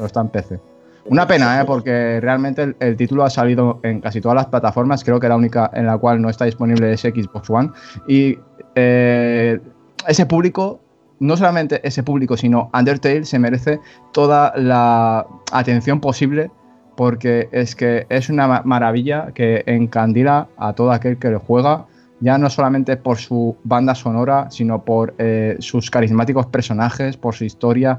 [0.00, 0.60] Está en PC.
[1.06, 1.64] Una pena, ¿eh?
[1.64, 5.02] porque realmente el, el título ha salido en casi todas las plataformas.
[5.02, 7.70] Creo que la única en la cual no está disponible es Xbox One.
[8.06, 8.38] Y
[8.76, 9.58] eh,
[10.06, 10.80] ese público,
[11.18, 13.80] no solamente ese público, sino Undertale se merece
[14.12, 16.50] toda la atención posible
[16.96, 21.86] porque es que es una ma- maravilla que encandila a todo aquel que lo juega.
[22.20, 27.44] Ya no solamente por su banda sonora, sino por eh, sus carismáticos personajes, por su
[27.44, 27.98] historia,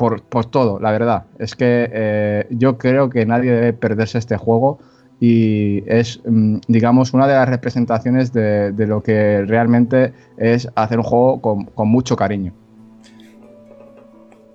[0.00, 1.24] por, por todo, la verdad.
[1.38, 4.78] Es que eh, yo creo que nadie debe perderse este juego
[5.20, 11.00] y es, mm, digamos, una de las representaciones de, de lo que realmente es hacer
[11.00, 12.54] un juego con, con mucho cariño.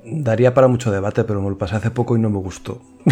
[0.04, 2.82] Daría para mucho debate, pero me lo pasé hace poco y no me gustó.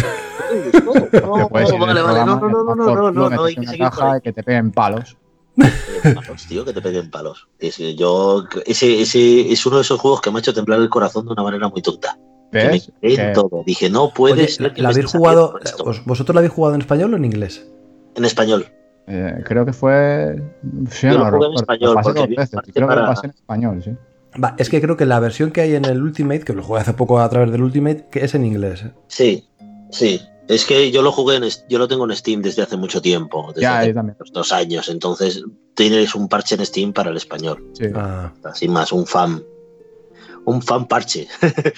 [0.54, 3.88] No, vale, vale, no, no, no, no, por no, no, culo, no, hay que seguir
[3.90, 5.16] caja que te peguen palos.
[6.14, 7.48] Palos, tío, que te peguen palos.
[7.58, 10.88] Es yo, ese, ese es uno de esos juegos que me ha hecho temblar el
[10.88, 12.18] corazón de una manera muy tonta.
[12.52, 12.92] Que me ¿Ves?
[13.00, 13.62] Que- todo.
[13.66, 15.58] Dije, no puede Oye, ser que ¿la habéis jugado,
[16.04, 17.66] ¿Vosotros la habéis jugado en español o en inglés?
[18.14, 18.66] En español.
[19.06, 20.40] eh, creo que fue.
[20.90, 23.90] Sí, Yo lo no jugué en español, Creo que lo pasé en español, sí.
[24.42, 26.80] Va, es que creo que la versión que hay en el Ultimate, que lo jugué
[26.80, 28.82] hace poco a través del Ultimate, que es en inglés.
[28.84, 28.92] ¿eh?
[29.06, 29.48] Sí,
[29.90, 30.20] sí.
[30.48, 33.46] Es que yo lo jugué en, yo lo tengo en Steam desde hace mucho tiempo,
[33.48, 34.16] desde Ya, hace yo también.
[34.20, 34.88] unos dos años.
[34.88, 35.42] Entonces
[35.74, 37.64] tienes un parche en Steam para el español.
[37.72, 37.86] Sí.
[37.94, 39.42] Ah, Así más, un fan.
[40.44, 41.26] Un fan parche.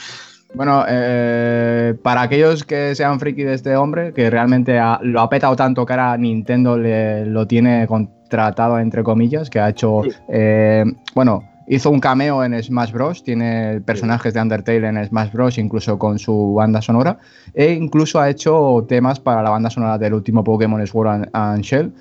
[0.54, 5.28] Bueno, eh, para aquellos que sean friki de este hombre, que realmente ha- lo ha
[5.28, 10.10] petado tanto que ahora Nintendo le, lo tiene contratado, entre comillas, que ha hecho, Sí.
[10.28, 13.22] eh, bueno, hizo un cameo en Smash Bros.
[13.22, 15.58] Tiene personajes de Undertale en Smash Bros.
[15.58, 17.18] incluso con su banda sonora.
[17.54, 21.62] E incluso ha hecho temas para la banda sonora del último Pokémon Sword and, and
[21.62, 21.92] Shell.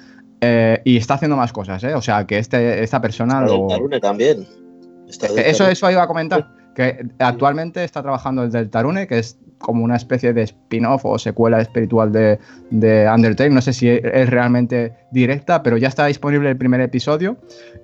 [0.41, 1.95] Eh, y está haciendo más cosas, ¿eh?
[1.95, 3.67] O sea, que este, esta persona Está lo...
[3.67, 4.45] Tarune también.
[5.07, 6.47] Está Eso, eso iba a comentar.
[6.75, 11.17] Que actualmente está trabajando el del Tarune, que es como una especie de spin-off o
[11.17, 12.37] secuela espiritual de,
[12.69, 13.49] de Undertale.
[13.49, 17.37] No sé si es realmente directa, pero ya está disponible el primer episodio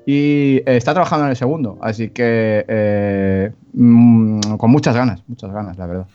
[0.05, 1.77] y eh, está trabajando en el segundo.
[1.81, 6.07] Así que eh, mm, con muchas ganas, muchas ganas, la verdad.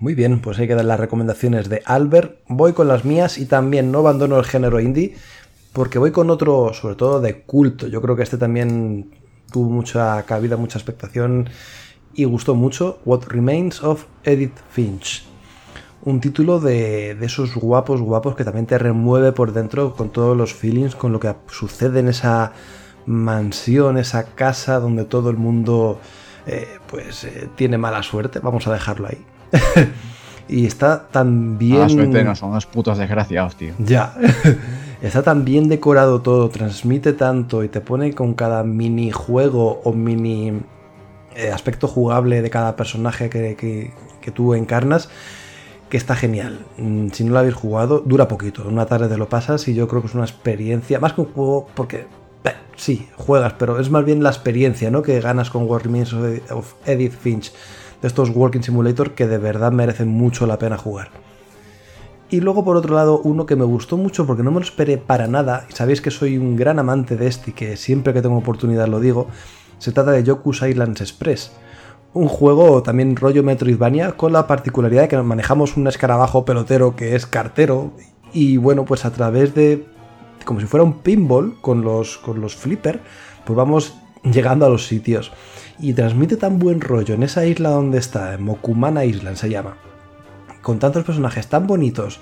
[0.00, 2.38] Muy bien, pues hay que dar las recomendaciones de Albert.
[2.48, 5.16] Voy con las mías y también no abandono el género indie
[5.72, 7.88] porque voy con otro, sobre todo de culto.
[7.88, 9.10] Yo creo que este también
[9.52, 11.48] tuvo mucha cabida, mucha expectación
[12.14, 13.00] y gustó mucho.
[13.04, 15.24] What Remains of Edith Finch.
[16.02, 20.36] Un título de, de esos guapos, guapos que también te remueve por dentro con todos
[20.36, 22.52] los feelings, con lo que sucede en esa
[23.08, 25.98] mansión, esa casa donde todo el mundo
[26.46, 28.38] eh, pues eh, tiene mala suerte.
[28.40, 29.18] Vamos a dejarlo ahí.
[30.48, 31.78] y está tan bien.
[31.78, 33.74] Mala suerte no, son unos putos desgraciados, tío.
[33.78, 34.14] Ya.
[35.00, 40.60] Está tan bien decorado todo, transmite tanto y te pone con cada minijuego o mini
[41.36, 45.08] eh, aspecto jugable de cada personaje que, que- que tú encarnas
[45.88, 46.66] que está genial.
[46.78, 48.66] Mm, Si no lo habéis jugado, dura poquito.
[48.66, 51.32] Una tarde te lo pasas y yo creo que es una experiencia, más que un
[51.32, 52.06] juego, porque
[52.76, 55.02] sí, juegas, pero es más bien la experiencia ¿no?
[55.02, 57.52] que ganas con Ed- of Edith Finch,
[58.00, 61.10] de estos Walking Simulator que de verdad merecen mucho la pena jugar.
[62.30, 64.98] Y luego por otro lado uno que me gustó mucho porque no me lo esperé
[64.98, 68.22] para nada, y sabéis que soy un gran amante de este y que siempre que
[68.22, 69.26] tengo oportunidad lo digo,
[69.78, 71.52] se trata de Yoku's Islands Express.
[72.14, 77.14] Un juego también rollo Metroidvania con la particularidad de que manejamos un escarabajo pelotero que
[77.14, 77.92] es cartero
[78.32, 79.86] y bueno pues a través de
[80.48, 83.00] como si fuera un pinball con los, con los flipper
[83.44, 83.92] pues vamos
[84.24, 85.30] llegando a los sitios
[85.78, 89.76] y transmite tan buen rollo en esa isla donde está, en Mokumana Island se llama
[90.62, 92.18] con tantos personajes tan bonitos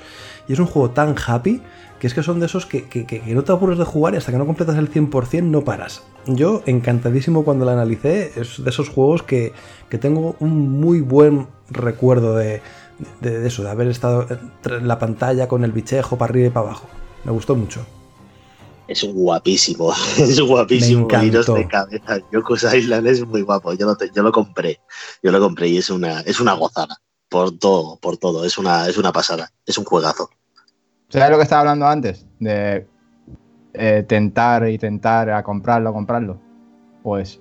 [0.49, 1.63] y es un juego tan happy
[2.01, 4.17] que es que son de esos que, que- que- no te aburres de jugar y
[4.17, 6.03] hasta que no completas el 100% no paras.
[6.27, 9.53] Yo encantadísimo cuando la analicé, es de esos juegos que,
[9.89, 12.61] que tengo un muy buen recuerdo de,
[13.23, 14.27] de- de eso, de haber estado
[14.65, 16.87] en la pantalla con el bichejo para arriba y para abajo.
[17.25, 17.87] Me gustó mucho.
[18.89, 21.09] Es guapísimo, es guapísimo.
[21.09, 21.55] Me Iros encantó.
[21.55, 21.69] de
[22.01, 22.27] cabeza.
[22.33, 23.73] Yoko's Island es muy guapo.
[23.75, 24.79] Yo lo, te- yo lo compré.
[25.23, 26.97] Yo lo compré y es una, es una gozada.
[27.29, 28.45] Por todo, por todo.
[28.45, 29.51] Es una, es una pasada.
[29.67, 30.31] Es un juegazo.
[31.09, 32.25] ¿Sabes lo que estaba hablando antes?
[32.39, 32.87] De
[33.75, 36.39] eh, tentar y tentar a comprarlo, a comprarlo.
[37.03, 37.41] Pues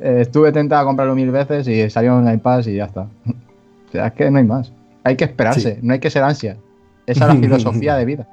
[0.00, 3.02] eh, estuve tentado a comprarlo mil veces y salió en iPad y ya está.
[3.88, 4.70] o sea, es que no hay más.
[5.02, 5.78] Hay que esperarse, Sí.
[5.82, 6.58] no hay que ser ansia.
[7.06, 8.28] Esa es la filosofía de vida.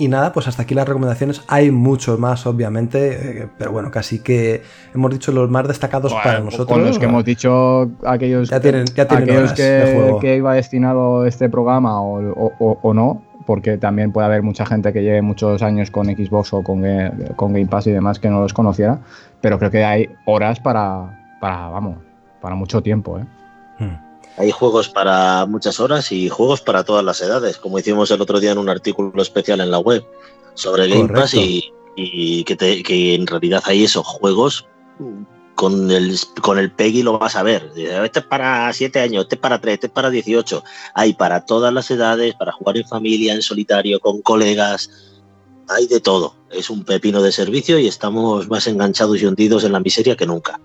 [0.00, 1.42] Y nada, pues hasta aquí las recomendaciones.
[1.46, 4.62] Hay mucho más, obviamente, eh, pero bueno, casi que
[4.94, 6.68] hemos dicho los más destacados para nosotros.
[6.68, 10.18] Con los que hemos dicho aquellos, Ya tienen- ya tienen aquellos de que, juego.
[10.20, 14.64] que iba destinado este programa o, o- o- o no, porque también puede haber mucha
[14.64, 16.82] gente que lleve muchos años con Xbox o con,
[17.36, 19.00] con Game Pass y demás que no los conociera,
[19.42, 21.96] pero creo que hay horas para, para vamos,
[22.40, 23.18] para mucho tiempo.
[23.18, 23.24] ¿eh?
[24.36, 28.40] Hay juegos para muchas horas y juegos para todas las edades, como hicimos el otro
[28.40, 30.04] día en un artículo especial en la web
[30.54, 34.66] sobre Game Pass y, y que, te- que en realidad hay esos juegos
[35.54, 37.70] con el, con el PEGI lo vas a ver.
[37.76, 40.64] Este es para 7 años, este es para 3, este es para 18.
[40.94, 44.88] Hay para todas las edades, para jugar en familia, en solitario, con colegas.
[45.68, 46.34] Hay de todo.
[46.50, 50.24] Es un pepino de servicio y estamos más enganchados y hundidos en la miseria que
[50.26, 50.58] nunca.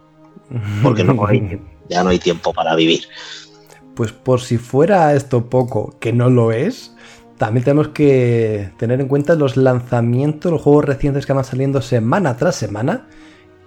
[0.81, 1.59] Porque no hay,
[1.89, 3.05] ya no hay tiempo para vivir.
[3.95, 6.95] Pues por si fuera esto poco, que no lo es,
[7.37, 12.37] también tenemos que tener en cuenta los lanzamientos, los juegos recientes que van saliendo semana
[12.37, 13.07] tras semana.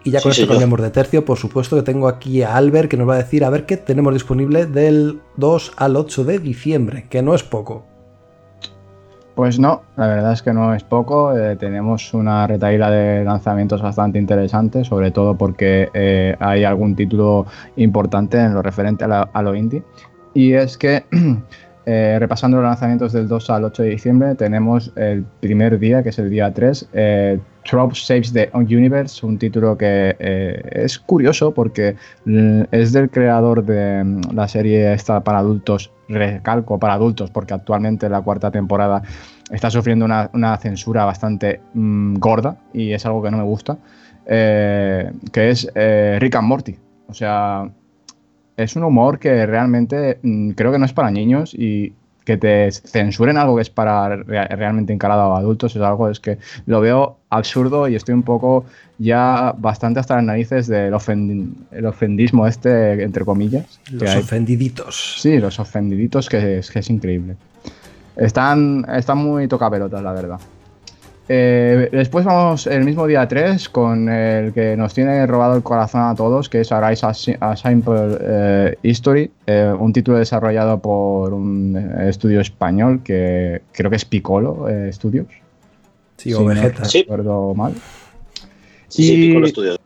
[0.05, 2.91] Y ya con Sí, esto cambiamos de tercio, por supuesto que tengo aquí a Albert
[2.91, 6.39] que nos va a decir a ver qué tenemos disponible del 2 al 8 de
[6.39, 7.87] diciembre, que no es poco.
[9.35, 11.37] Pues no, la verdad es que no es poco.
[11.37, 17.47] eh, tenemos una retaíla de lanzamientos bastante interesante, sobre todo porque eh, hay algún título
[17.77, 19.85] importante en lo referente a, la- a lo indie.
[20.39, 21.03] Y es que,
[21.87, 26.11] eh, repasando los lanzamientos del 2 al 8 de diciembre, tenemos el primer día, que
[26.11, 31.53] es el día 3, eh, Trop Saves the Universe, un título que eh, es curioso
[31.53, 37.33] porque mm, es del creador de mm, la serie esta para adultos, recalco para adultos,
[37.33, 39.03] porque actualmente la cuarta temporada
[39.51, 43.77] está sufriendo una, una censura bastante mm, gorda y es algo que no me gusta,
[44.25, 46.79] eh, que es Rick and Morty.
[47.09, 47.69] O sea,
[48.59, 51.93] es un humor que realmente mm, creo que no es para niños y
[52.25, 56.21] que te censuren algo que es para re- realmente encarado a adultos es algo es
[56.21, 56.37] que
[56.67, 58.67] lo veo absurdo y estoy un poco
[58.99, 60.93] ya bastante hasta las narices del
[61.71, 63.81] el ofendismo este, entre comillas.
[63.91, 65.17] Los ofendiditos.
[65.23, 67.37] Sí, los ofendiditos, que es, que es increíble.
[68.17, 70.41] Están, están muy tocapelotas, la verdad.
[71.31, 76.01] Eh, después vamos el mismo día 3 con el que nos tiene robado el corazón
[76.03, 81.77] a todos, que es Arise a, Simple eh, History, eh, un título desarrollado por un
[82.01, 85.27] estudio español que creo que es Piccolo Studios.
[86.17, 86.83] Sí, o Vegeta.
[86.83, 87.75] No recuerdo mal.
[88.89, 89.81] Sí, sí, Piccolo Studios.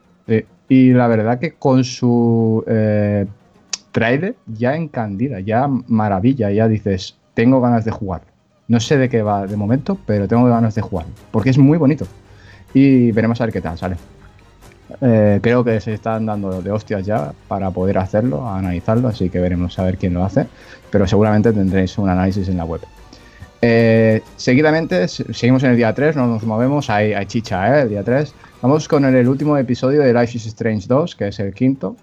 [0.68, 2.64] y la verdad que con su
[3.90, 8.31] trailer ya encandida, ya maravilla, ya dices, tengo ganas de jugar.
[8.72, 11.04] No sé de qué va de momento, pero tengo ganas de jugar.
[11.30, 12.06] Porque es muy bonito.
[12.72, 13.96] Y veremos a ver qué tal sale.
[15.02, 19.40] Eh, creo que se están dando de hostias ya para poder hacerlo, analizarlo, así que
[19.40, 20.46] veremos a ver quién lo hace.
[20.90, 22.80] Pero seguramente tendréis un análisis en la web.
[23.60, 27.82] Eh, seguidamente, seguimos en el día 3, no nos movemos, hay, chicha, ¿eh?
[27.82, 28.34] El día 3.
[28.62, 31.94] Vamos con el último episodio de Life is Strange 2, que es el quinto.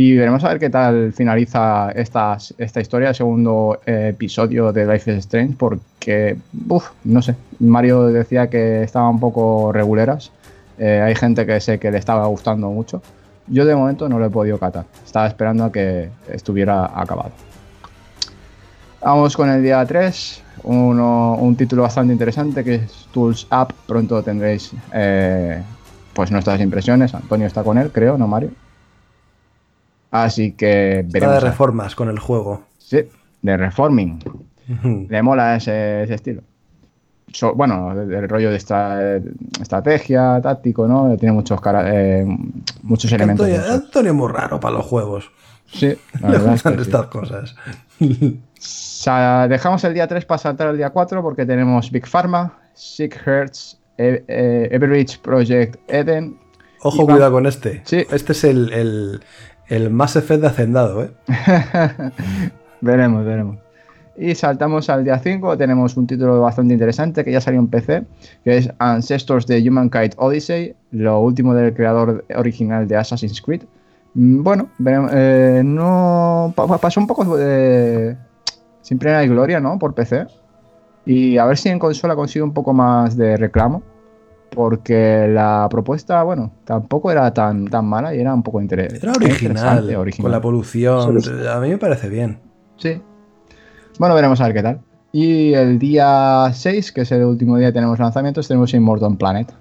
[0.00, 4.86] Y veremos a ver qué tal finaliza esta, esta historia, el segundo eh, episodio de
[4.86, 6.36] Life is Strange, porque,
[6.68, 10.30] uff, no sé, Mario decía que estaba un poco reguleras.
[10.78, 13.02] Eh, hay gente que sé que le estaba gustando mucho.
[13.48, 14.84] Yo de momento no lo he podido catar.
[15.04, 17.32] Estaba esperando a que estuviera acabado.
[19.02, 20.44] Vamos con el día 3.
[20.62, 23.74] un título bastante interesante que es Tools Up.
[23.88, 25.60] Pronto tendréis eh,
[26.14, 27.12] pues nuestras impresiones.
[27.16, 28.50] Antonio está con él, creo, ¿no, Mario?
[30.10, 31.34] Así que veremos.
[31.34, 32.62] de reformas con el juego.
[32.78, 33.02] Sí,
[33.42, 34.18] de reforming.
[35.08, 36.42] Le mola ese, estilo.
[37.54, 39.16] bueno, el rollo de esta
[39.60, 41.16] estrategia, táctico, ¿no?
[41.16, 42.26] Tiene muchos, eh,
[42.82, 43.48] muchos elementos.
[43.48, 45.30] Antonio, es muy raro para los juegos.
[45.66, 47.54] Sí, la Le gustan estas cosas.
[49.48, 53.78] dejamos el día 3 para saltar al día 4 porque tenemos Big Pharma, Sick Hertz,
[53.98, 56.38] e e Everage Project Eden.
[56.82, 57.82] Ojo, cuidado con este.
[57.84, 58.06] Sí.
[58.10, 59.20] Este es el, el
[59.90, 61.10] más Effect de Hacendado, ¿eh?
[62.80, 63.58] veremos, veremos.
[64.16, 68.04] Y saltamos al día 5, tenemos un título bastante interesante que ya salió en PC,
[68.42, 73.62] que es Ancestors de Humankind Odyssey, lo último del creador original de Assassin's Creed.
[74.14, 74.68] Mm, bueno,
[75.12, 78.16] eh, no pasó un poco de
[78.82, 79.78] sin pena gloria, ¿no?
[79.78, 80.26] Por PC.
[81.06, 83.82] Y a ver si en consola consigue un poco más de reclamo
[84.50, 89.06] porque la propuesta, bueno, tampoco era tan, tan mala y era un poco interesante.
[89.06, 91.18] Era original, con la polución.
[91.48, 92.40] A mí me parece bien.
[92.76, 93.00] Sí.
[93.98, 94.80] Bueno, veremos a ver qué tal.
[95.12, 99.52] Y el día 6, que es el último día que tenemos lanzamientos, tenemos Immortal Planet.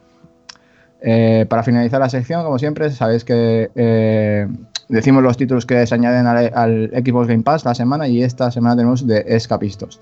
[1.01, 4.47] Eh, para finalizar la sección, como siempre, sabéis que eh,
[4.89, 8.51] decimos los títulos que se añaden al, al, Xbox Game Pass la semana y esta
[8.51, 10.01] semana tenemos de Escapistos.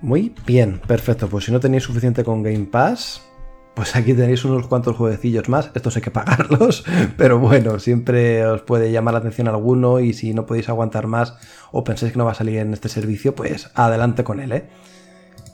[0.00, 1.28] Muy bien, perfecto.
[1.28, 3.27] Pues si no tenéis suficiente con Game Pass,
[3.78, 5.70] pues aquí tenéis unos cuantos jueguecillos más.
[5.72, 6.84] Estos hay que pagarlos,
[7.16, 11.36] pero bueno, siempre os puede llamar la atención alguno y si no podéis aguantar más
[11.70, 14.68] o pensáis que no va a salir en este servicio, pues adelante con él, ¿eh?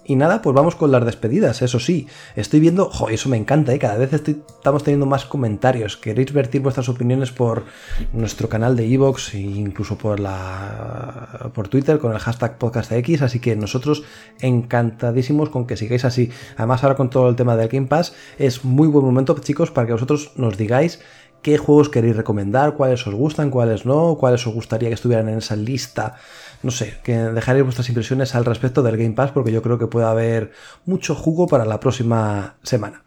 [0.07, 2.07] Y nada, pues vamos con las despedidas, eso sí.
[2.37, 3.79] Estoy viendo, jo, eso me encanta, ¿eh?
[3.79, 5.97] cada vez estamos teniendo más comentarios.
[5.97, 7.65] Queréis vertir vuestras opiniones por
[8.13, 13.41] nuestro canal de Evox e incluso por, la, por Twitter con el hashtag podcastx, así
[13.41, 14.05] que nosotros
[14.41, 16.31] encantadísimos con que sigáis así.
[16.59, 19.87] Además, ahora con todo el tema del Game Pass, es muy buen momento, chicos, para
[19.87, 21.01] que vosotros nos digáis
[21.45, 25.39] qué juegos queréis recomendar, cuáles os gustan, cuáles no, cuáles os gustaría que estuvieran en
[25.39, 26.17] esa lista
[26.65, 29.87] no sé, que dejaréis vuestras impresiones al respecto del Game Pass porque yo creo que
[29.87, 30.53] puede haber
[30.87, 33.03] mucho jugo para la próxima semana.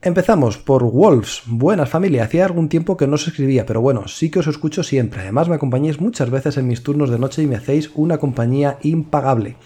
[0.00, 1.42] Empezamos por Wolves.
[1.46, 4.82] Buenas familia, hacía algún tiempo que no os escribía, pero bueno, sí que os escucho
[4.82, 5.20] siempre.
[5.20, 8.78] Además me acompañáis muchas veces en mis turnos de noche y me hacéis una compañía
[8.82, 9.56] impagable.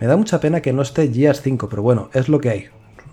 [0.00, 2.64] Me da mucha pena que no esté Gears 5, pero bueno, es lo que hay.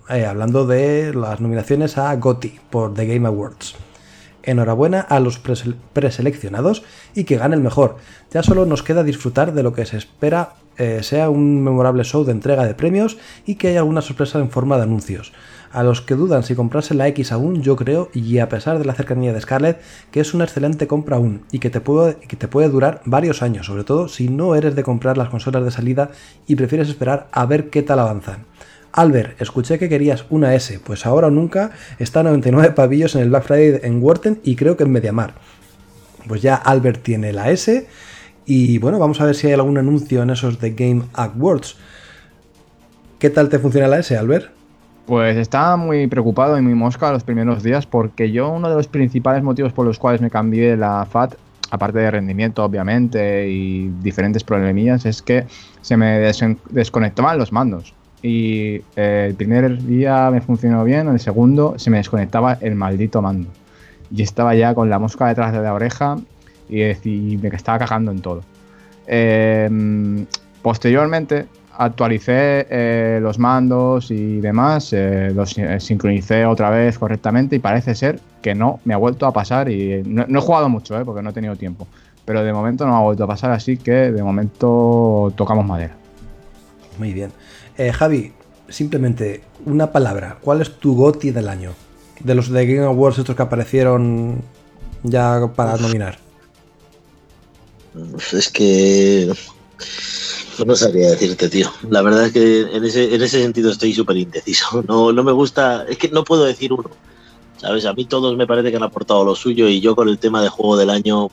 [0.10, 3.76] Eh, hablando de las nominaciones a GOTY por The Game Awards.
[4.44, 6.84] Enhorabuena a los preseleccionados
[7.16, 7.98] y que gane el mejor.
[8.32, 12.24] Ya solo nos queda disfrutar de lo que se espera eh, sea un memorable show
[12.24, 15.34] de entrega de premios y que haya alguna sorpresa en forma de anuncios.
[15.72, 18.86] A los que dudan si comprarse la X aún, yo creo, y a pesar de
[18.86, 19.82] la cercanía de Scarlett,
[20.12, 23.68] que es una excelente compra aún y que te, que te puede durar varios años,
[23.68, 26.12] sobre todo si no eres de comprar las consolas de salida
[26.48, 28.46] y prefieres esperar a ver qué tal avanzan.
[28.94, 33.30] Albert, escuché que querías una S, pues ahora o nunca está 99 pavillos en el
[33.30, 35.34] Black Friday en Wharton y creo que en Mediamar.
[36.28, 37.88] Pues ya Albert tiene la S
[38.46, 41.78] y bueno, vamos a ver si hay algún anuncio en esos de Game Awards.
[43.18, 44.52] ¿Qué tal te funciona la S, Albert?
[45.06, 48.88] Pues estaba muy preocupado y muy mosca los primeros días porque yo uno de los
[48.88, 51.36] principales motivos por los cuales me cambié la FAT,
[51.70, 55.46] aparte de rendimiento obviamente y diferentes problemillas, es que
[55.82, 56.20] se me
[56.70, 57.94] desconectaban los mandos.
[58.22, 63.22] Y eh, el primer día me funcionó bien, el segundo se me desconectaba el maldito
[63.22, 63.50] mando.
[64.16, 66.18] Y estaba ya con la mosca detrás de la oreja
[66.70, 68.44] y, me estaba cagando en todo.
[69.08, 70.26] Em,
[70.62, 71.48] posteriormente,
[71.78, 78.20] actualicé eh, los mandos y demás, eh, los sincronicé otra vez correctamente y parece ser
[78.42, 81.32] que no me ha vuelto a pasar y no, no he jugado mucho, porque no
[81.32, 81.88] he tenido tiempo,
[82.26, 85.96] pero de momento no me ha vuelto a pasar, así que de momento tocamos madera.
[87.00, 87.32] Muy bien.
[87.78, 88.34] Eh, Javi,
[88.70, 90.38] simplemente una palabra.
[90.42, 91.74] ¿Cuál es tu GOTI del año?
[92.20, 94.42] De los de Game Awards estos que aparecieron
[95.04, 96.20] ya para nominar.
[98.32, 99.34] Es que.
[100.66, 101.72] No sabría decirte, tío.
[101.90, 104.84] La verdad es que en ese, en ese sentido estoy súper indeciso.
[104.88, 105.86] No, no me gusta.
[105.90, 106.90] Es que no puedo decir uno.
[107.58, 107.86] ¿Sabes?
[107.86, 110.42] A mí todos me parece que han aportado lo suyo y yo con el tema
[110.42, 111.28] de juego del año.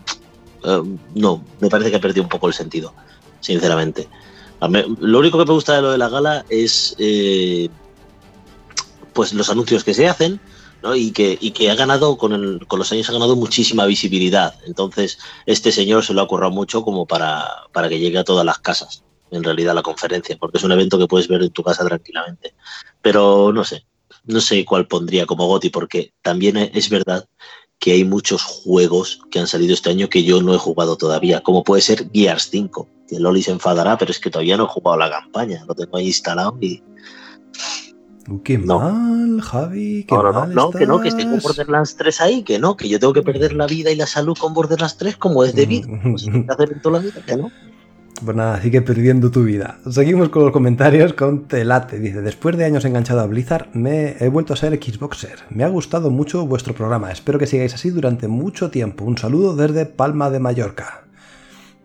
[0.65, 0.83] eh,
[1.15, 2.93] no, me parece que he perdido un poco el sentido,
[3.41, 4.09] sinceramente.
[4.61, 6.95] Lo único que me gusta de lo de la gala es.
[6.99, 7.69] eh,
[9.19, 10.41] pues los anuncios que se hacen.
[10.95, 14.55] Y, que, ha ganado, con, los años ha ganado muchísima visibilidad.
[14.65, 18.61] Entonces, este señor se lo ha currado mucho como para, que llegue a todas las
[18.61, 19.03] casas,
[19.33, 22.55] en realidad, la conferencia, porque es un evento que puedes ver en tu casa tranquilamente.
[23.03, 23.87] Pero no sé,
[24.25, 27.29] no sé cuál pondría como Goti, porque también es verdad
[27.81, 31.41] que hay muchos juegos que han salido este año que yo no he jugado todavía,
[31.41, 34.69] como puede ser Gears 5, que Loli se enfadará, pero es que todavía no he
[34.69, 36.83] jugado la campaña, lo tengo ahí instalado y
[38.31, 38.79] Uh, qué No.
[38.79, 40.05] mal, Javi.
[40.07, 41.39] Qué no, mal no, que no, que esté con.
[41.41, 44.37] Borderlands 3 ahí, que no, que yo tengo que perder la vida y la salud
[44.39, 45.89] con Borderlands 3 como es debido.
[46.03, 47.51] Pues hay que hacer en toda la vida, que no.
[48.23, 49.79] Pues nada, sigue perdiendo tu vida.
[49.91, 52.01] Seguimos con los comentarios con Telate.
[52.01, 55.39] Dice, después de años enganchado a Blizzard, me he vuelto a ser Xboxer.
[55.49, 57.11] Me ha gustado mucho vuestro programa.
[57.11, 59.05] Espero que sigáis así durante mucho tiempo.
[59.05, 61.05] Un saludo desde Palma de Mallorca.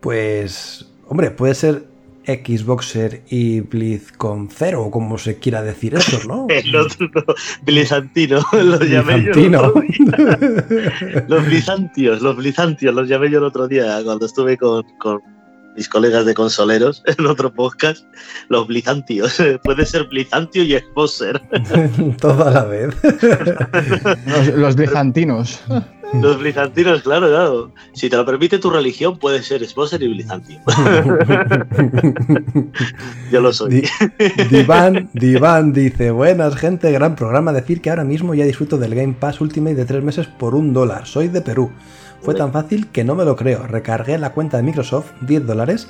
[0.00, 1.86] Pues, hombre, puede ser
[2.26, 6.46] Xboxer y Blizz con cero, o como se quiera decir eso, ¿no?
[6.50, 7.22] El otro, no,
[7.62, 9.32] Blizantino, lo llamé yo.
[9.32, 9.60] el Bizantino.
[9.62, 11.24] otro día.
[11.28, 15.20] Los Blizantios, los Blizantios, los llamé yo el otro día cuando estuve con, con
[15.76, 18.04] mis colegas de consoleros en otro podcast.
[18.48, 21.40] Los Blizantios, puede ser Blizantio y Xboxer.
[22.20, 22.94] Todo a la vez.
[24.26, 25.60] Los, los bizantinos.
[26.20, 27.72] Los Blizantinos, claro, claro.
[27.92, 30.60] Si te lo permite tu religión, puede ser Xboxer y Blizantio.
[33.32, 33.70] yo lo soy.
[33.80, 33.88] Di-
[34.50, 37.52] Divan, Divan dice, buenas gente, gran programa.
[37.52, 40.72] Decir que ahora mismo ya disfruto del Game Pass Ultimate de tres meses por un
[40.72, 41.06] dólar.
[41.06, 41.70] Soy de Perú.
[42.24, 43.66] Fue tan fácil que no me lo creo.
[43.66, 45.88] Recargué la cuenta de Microsoft, 10 dólares,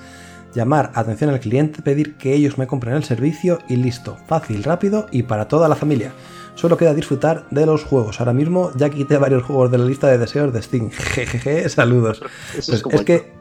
[0.53, 4.17] llamar atención al cliente, pedir que ellos me compren el servicio y listo.
[4.27, 6.13] Fácil, rápido y para toda la familia.
[6.57, 8.19] Solo queda disfrutar de los juegos.
[8.19, 10.91] Ahora mismo ya quité varios juegos de la lista de deseos de Steam.
[10.93, 12.21] Jejeje, saludos.
[12.57, 13.33] Eso Pues es que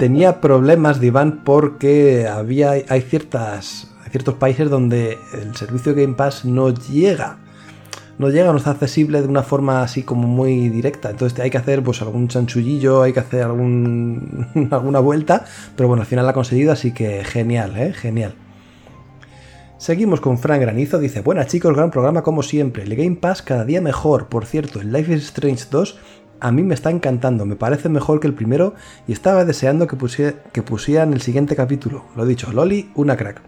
[0.00, 6.44] tenía problemas, Diván, porque había, hay, ciertas, hay ciertos países donde el servicio Game Pass
[6.44, 7.38] no llega.
[8.18, 11.10] No llega, no está accesible de una forma así como muy directa.
[11.10, 15.44] Entonces hay que hacer pues algún chanchullillo, hay que hacer algún, alguna vuelta.
[15.76, 17.92] Pero bueno, al final la ha conseguido, así que genial, ¿eh?
[17.92, 18.34] Genial.
[19.78, 23.64] Seguimos con Frank Granizo, dice, buenas chicos, gran programa como siempre, el Game Pass cada
[23.64, 25.98] día mejor, por cierto, el Life is Strange 2
[26.38, 28.74] a mí me está encantando, me parece mejor que el primero
[29.08, 33.40] y estaba deseando que, pusie- que pusieran el siguiente capítulo, lo dicho, Loli, una crack.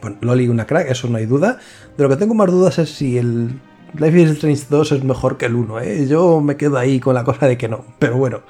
[0.00, 1.58] Bueno, Loli, una crack, eso no hay duda,
[1.96, 3.60] de lo que tengo más dudas es si el
[3.98, 6.06] Life is Strange 2 es mejor que el 1, ¿eh?
[6.08, 8.40] yo me quedo ahí con la cosa de que no, pero bueno.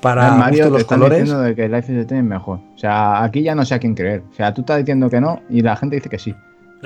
[0.00, 2.58] Para Ah, Mario, te los están colores, diciendo de que Life is Strange es mejor.
[2.74, 4.22] O sea, aquí ya no sé a quién creer.
[4.30, 6.34] O sea, tú estás diciendo que no y la gente dice que sí.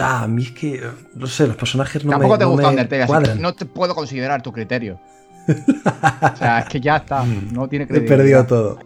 [0.01, 0.83] ah, a mí es que,
[1.15, 3.53] no sé, los personajes no Tampoco me, te no gusta me Undertale, así que no
[3.55, 4.99] te puedo considerar tu criterio.
[5.47, 7.25] O sea, es que ya está.
[7.25, 8.17] No tiene He credibilidad.
[8.17, 8.79] perdido todo.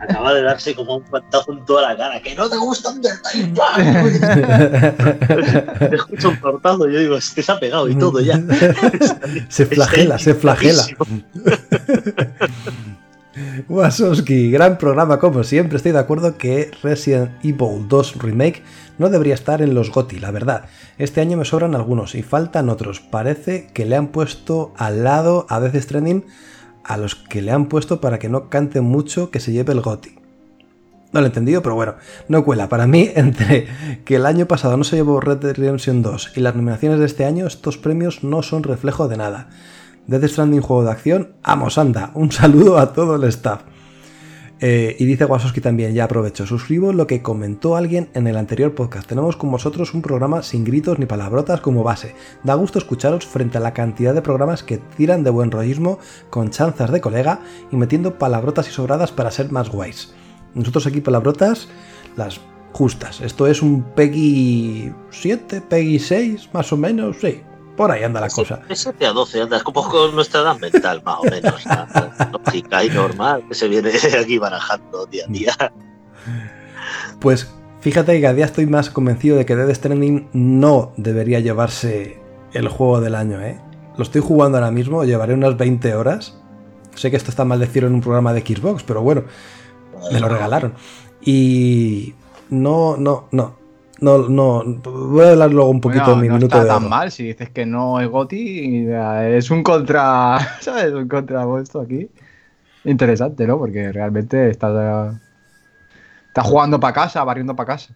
[0.00, 2.20] Acaba de darse como un pantazo en toda la cara.
[2.22, 3.52] ¡Que no te gusta Undertale!
[5.90, 6.88] Te escucho un tortazo.
[6.88, 8.40] Yo digo, es que se ha pegado y todo ya.
[9.48, 10.84] se flagela, se flagela.
[13.68, 15.76] Wasowski, gran programa como siempre.
[15.76, 18.62] Estoy de acuerdo que Resident Evil 2 Remake
[18.98, 20.64] no debería estar en los GOTY, la verdad.
[20.98, 23.00] Este año me sobran algunos y faltan otros.
[23.00, 26.24] Parece que le han puesto al lado a Death Stranding
[26.84, 29.82] a los que le han puesto para que no cante mucho que se lleve el
[29.82, 30.18] GOTY.
[31.12, 31.94] No lo he entendido, pero bueno,
[32.28, 32.68] no cuela.
[32.68, 33.66] Para mí, entre
[34.04, 37.06] que el año pasado no se llevó Red Dead Redemption 2 y las nominaciones de
[37.06, 39.48] este año, estos premios no son reflejo de nada.
[40.08, 42.12] Death Stranding juego de acción, amos anda.
[42.14, 43.60] Un saludo a todo el staff.
[44.58, 48.74] Eh, y dice Wasowski también, ya aprovecho, suscribo lo que comentó alguien en el anterior
[48.74, 49.06] podcast.
[49.06, 52.14] Tenemos con vosotros un programa sin gritos ni palabrotas como base.
[52.42, 55.98] Da gusto escucharos frente a la cantidad de programas que tiran de buen rollismo
[56.30, 57.40] con chanzas de colega
[57.70, 60.14] y metiendo palabrotas y sobradas para ser más guays.
[60.54, 61.68] Nosotros aquí palabrotas,
[62.16, 62.40] las
[62.72, 63.20] justas.
[63.20, 67.42] Esto es un Peggy 7, Peggy 6, más o menos, sí.
[67.78, 68.56] Por ahí anda la cosa.
[68.68, 71.64] De 7 a 12 andas como con nuestra edad mental, más o menos.
[72.44, 75.54] Lógica y normal que se viene aquí barajando día a día.
[77.20, 77.48] Pues
[77.80, 82.20] Fíjate que cada día estoy más convencido de que Dead Stranding no debería llevarse
[82.52, 83.60] el juego del año, ¿eh?
[83.96, 86.38] Lo estoy jugando ahora mismo, llevaré unas 20 horas.
[86.94, 89.24] Sé que esto está mal decirlo en un programa de Xbox, pero bueno,
[90.12, 90.74] me lo regalaron.
[91.20, 92.14] Y
[92.50, 93.57] no, no, no.
[94.00, 96.68] No, no, voy a hablar luego un poquito Bueno, en mi no minuto está de
[96.68, 96.88] tan oro.
[96.88, 100.92] mal si dices que no es Goti, es un contra, ¿sabes?
[100.92, 102.08] Un contrapuesto aquí.
[102.84, 103.58] Interesante, ¿no?
[103.58, 105.14] Porque realmente estás
[106.28, 107.92] está jugando para casa, barriendo para casa.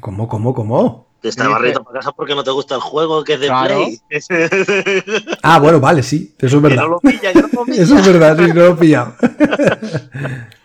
[0.00, 1.06] ¿Cómo, cómo, cómo?
[1.20, 3.76] Te está barriendo para casa porque no te gusta el juego que es de Claro.
[3.76, 4.00] Play.
[5.42, 6.82] Ah, bueno, vale, sí, eso es que verdad.
[6.82, 7.82] no lo pilla, que no lo pilla.
[7.82, 9.14] Eso es verdad, sí, no lo he pillado.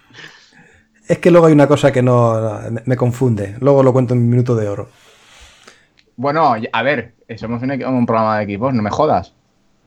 [1.07, 2.39] es que luego hay una cosa que no,
[2.69, 3.55] no, me- confunde.
[3.59, 4.89] Luego lo cuento en mi minuto de oro.
[6.17, 9.33] Bueno, a ver, somos un, un programa de equipos, no me jodas.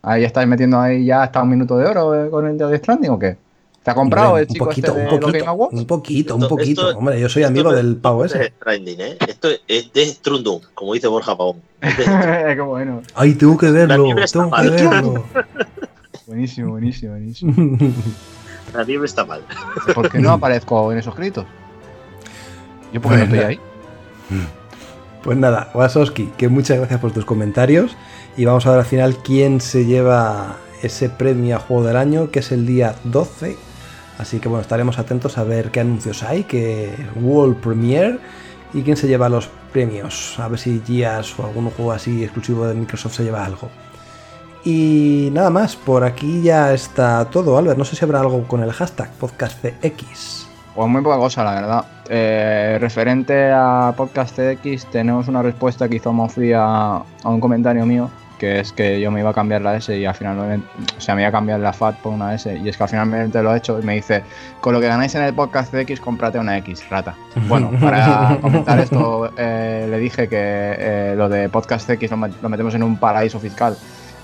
[0.02, 3.10] Ahí estáis metiendo ahí ya hasta un minuto de oro eh, con el de Stranding
[3.10, 3.36] o qué?
[3.82, 5.74] ¿Te ha comprado Hombre, el chico un poquito, este de un poquito, Game Awards?
[5.74, 6.88] un poquito, un poquito.
[6.88, 8.46] esto- Hombre, yo soy amigo del pavo esto ese.
[8.48, 9.16] es Stranding, ¿eh?
[9.26, 11.62] Esto es de Strundum, como dice Borja Pavón.
[11.80, 13.02] Qué bueno.
[13.14, 15.24] Ay, tengo que verlo, tengo que verlo.
[16.26, 17.54] Buenísimo, buenísimo, buenísimo.
[18.74, 19.42] La nieve está mal.
[19.94, 21.44] ¿Por qué no aparezco en esos gritos?
[22.92, 23.60] Yo porque no estoy ahí.
[25.22, 27.96] Pues nada, Wasowski, que muchas gracias por tus comentarios.
[28.36, 32.30] Y vamos a ver al final quién se lleva ese premio a juego del año,
[32.30, 33.56] que es el día 12.
[34.18, 38.18] Así que bueno, estaremos atentos a ver qué anuncios hay, que World Premiere
[38.74, 40.38] y quién se lleva los premios.
[40.38, 43.70] A ver si Gears o algún juego así exclusivo de Microsoft se lleva algo.
[44.70, 47.78] Y nada más, por aquí ya está todo, Albert.
[47.78, 50.46] No sé si habrá algo con el hashtag podcastcx.
[50.74, 51.84] Pues muy poca cosa, la verdad.
[52.10, 57.86] Eh, referente a Podcast TX, tenemos una respuesta que hizo Mofi a, a un comentario
[57.86, 60.56] mío, que es que yo me iba a cambiar la S y al final, me,
[60.56, 62.54] o sea, me iba a cambiar la FAT por una S.
[62.62, 64.22] Y es que al final lo he hecho y me dice,
[64.60, 67.14] con lo que ganáis en el Podcast TX, cómprate una X, rata.
[67.48, 72.48] Bueno, para comentar esto, eh, le dije que eh, lo de Podcast TX lo, lo
[72.50, 73.78] metemos en un paraíso fiscal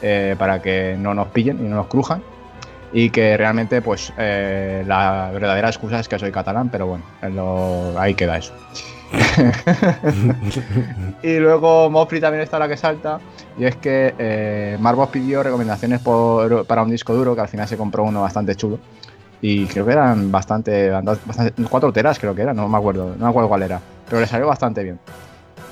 [0.07, 2.23] eh, para que no nos pillen y no nos crujan
[2.93, 7.05] y que realmente pues eh, la verdadera excusa es que soy catalán, pero bueno,
[7.99, 8.53] ahí queda eso.
[11.23, 13.19] y luego Mofri también está la que salta
[13.59, 14.79] y es que eh,
[15.11, 18.79] pidió recomendaciones para un disco duro que al final se compró uno bastante chulo
[19.41, 20.93] y creo que eran bastante,
[21.71, 24.27] 4 teras creo que era, no me acuerdo, no me acuerdo cuál era, pero le
[24.27, 24.99] salió bastante bien.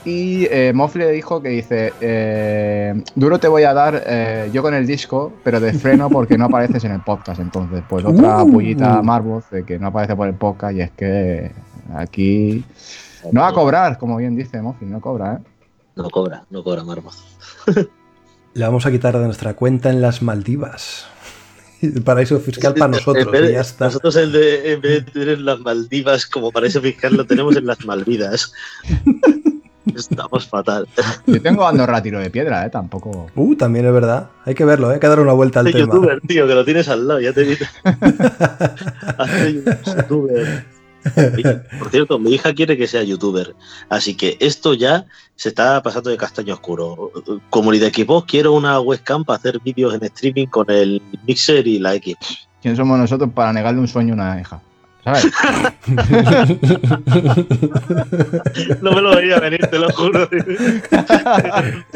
[0.04, 4.74] Y eh, le dijo que dice, eh, duro te voy a dar eh, yo con
[4.74, 7.40] el disco, pero de freno porque no apareces en el podcast.
[7.40, 8.50] Entonces, pues otra Uh.
[8.50, 11.52] pullita a Marvoz de que no aparece por el podcast y es que
[11.94, 12.64] aquí
[13.30, 15.38] no va a cobrar, como bien dice Mofli, no cobra, ¿eh?
[15.94, 17.22] No cobra, no cobra Marmos.
[18.54, 21.06] Le vamos a quitar de nuestra cuenta en las Maldivas.
[21.80, 23.84] El paraíso fiscal para nosotros, En vez de- y ya está.
[23.86, 27.84] Nosotros de, en vez de tener las Maldivas como paraíso fiscal, lo tenemos en las
[27.84, 28.52] Malvidas.
[29.96, 30.86] Estamos fatal.
[31.26, 32.70] Yo tengo Andorra tiro de piedra, ¿eh?
[32.70, 33.26] Tampoco...
[33.34, 34.30] Uh, también es verdad.
[34.44, 34.94] Hay que verlo, ¿eh?
[34.94, 35.78] hay que dar una vuelta al tema.
[35.78, 37.64] youtuber, tío, que lo tienes al lado, ya te digo.
[39.86, 40.64] Youtuber.
[41.78, 43.54] Por cierto, mi hija quiere que sea youtuber,
[43.88, 47.10] así que esto ya se está pasando de castaño oscuro.
[47.50, 51.94] Comunidad Xbox, quiero una webcam para hacer vídeos en streaming con el mixer y la
[51.96, 52.16] X.
[52.60, 54.62] ¿Quién somos nosotros para negarle un sueño a una hija?
[55.04, 55.26] ¿Sabes?
[58.82, 60.28] No me lo veía venir, te lo juro.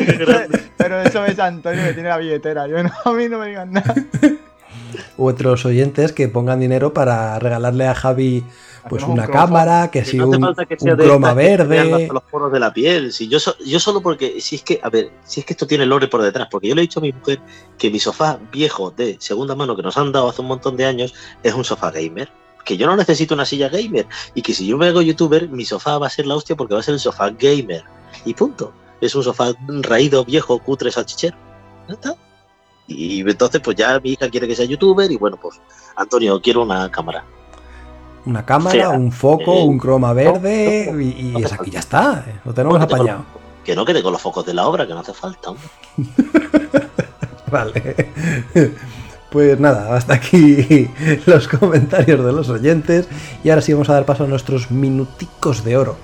[0.77, 2.67] Pero eso es Antonio que tiene la billetera.
[2.67, 3.95] Yo no, a mí no me digan nada.
[5.17, 8.45] U otros oyentes que pongan dinero para regalarle a Javi
[8.89, 12.09] pues Hacemos una cámara, que Que si no un, que sea un croma verde.
[12.13, 13.13] los poros de la piel.
[13.13, 15.67] Si yo, so- yo solo porque, si es que, a ver, si es que esto
[15.67, 17.41] tiene lore por detrás, porque yo le he dicho a mi mujer
[17.79, 20.85] que mi sofá viejo de segunda mano que nos han dado hace un montón de
[20.85, 22.29] años es un sofá gamer.
[22.67, 24.07] Que yo no necesito una silla gamer.
[24.35, 26.75] Y que si yo me hago youtuber, mi sofá va a ser la hostia porque
[26.75, 27.85] va a ser el sofá gamer.
[28.27, 28.73] Y punto.
[29.01, 29.53] Es un sofá
[29.83, 31.37] raído, viejo, cutre, salchichero.
[31.89, 32.15] Ya está.
[32.89, 35.11] Y entonces, pues ya mi hija quiere que sea youtuber.
[35.11, 35.61] Y bueno, pues,
[35.97, 37.25] Antonio, quiero una cámara.
[38.25, 38.91] Una cámara, Fea.
[38.91, 41.65] un foco, Eh, un croma verde no, y, y no falta.
[41.71, 42.25] ya está.
[42.27, 43.25] eh, Lo tenemos apañado.
[43.65, 45.51] Que no quede con los focos de la obra, que no hace falta.
[47.51, 48.13] Vale.
[49.37, 50.89] Pues nada, hasta aquí
[51.27, 53.07] los comentarios de los oyentes.
[53.45, 55.99] Y ahora sí vamos a dar paso a nuestros minuticos de oro.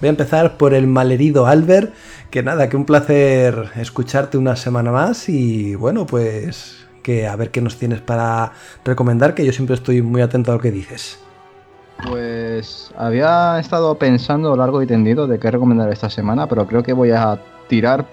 [0.00, 1.94] Voy a empezar por el malherido Albert.
[2.28, 5.28] Que nada, que un placer escucharte una semana más.
[5.28, 8.50] Y bueno, pues que a ver qué nos tienes para
[8.84, 9.34] recomendar.
[9.36, 11.20] Que yo siempre estoy muy atento a lo que dices.
[12.08, 16.94] Pues había estado pensando largo y tendido de qué recomendar esta semana, pero creo que
[16.94, 18.06] voy a tirar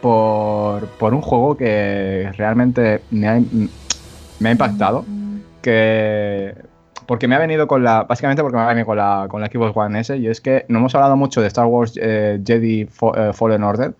[0.00, 3.40] por, por un juego que realmente me ha,
[4.40, 5.04] me ha impactado.
[5.62, 6.54] Que
[7.08, 8.04] porque me ha venido con la.
[8.04, 10.14] Básicamente porque me ha venido con la, con la Xbox One S.
[10.18, 13.94] Y es que no hemos hablado mucho de Star Wars eh, Jedi eh, Fallen Order.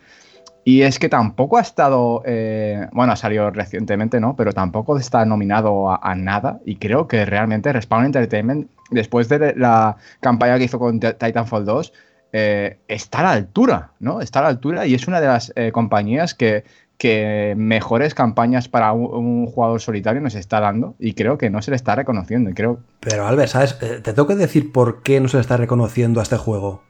[0.63, 2.23] Y es que tampoco ha estado.
[2.27, 4.37] Eh, bueno, ha salido recientemente, ¿no?
[4.37, 6.61] Pero tampoco está nominado a, nada.
[6.67, 11.93] Y creo que realmente Respawn Entertainment, después de la campaña que hizo con Titanfall 2,
[12.33, 14.21] está a la altura, ¿no?
[14.21, 16.65] Está a la altura y es una de las compañías que
[16.99, 21.71] que mejores campañas para un, jugador solitario nos está dando y creo que no se
[21.71, 22.51] le está reconociendo.
[22.51, 22.81] Y creo...
[23.01, 23.79] Pero Albert, ¿sabes?
[23.81, 26.83] Eh, te tengo que decir por qué no se le está reconociendo a este juego.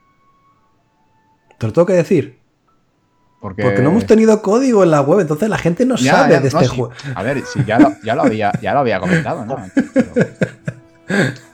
[1.59, 2.39] Te lo tengo que decir.
[3.41, 3.63] Porque...
[3.63, 6.91] no hemos tenido código en la web, entonces la gente no sabe de este juego.
[7.15, 9.57] A ver, si ya lo, ya lo, había, ya lo había comentado, ¿no?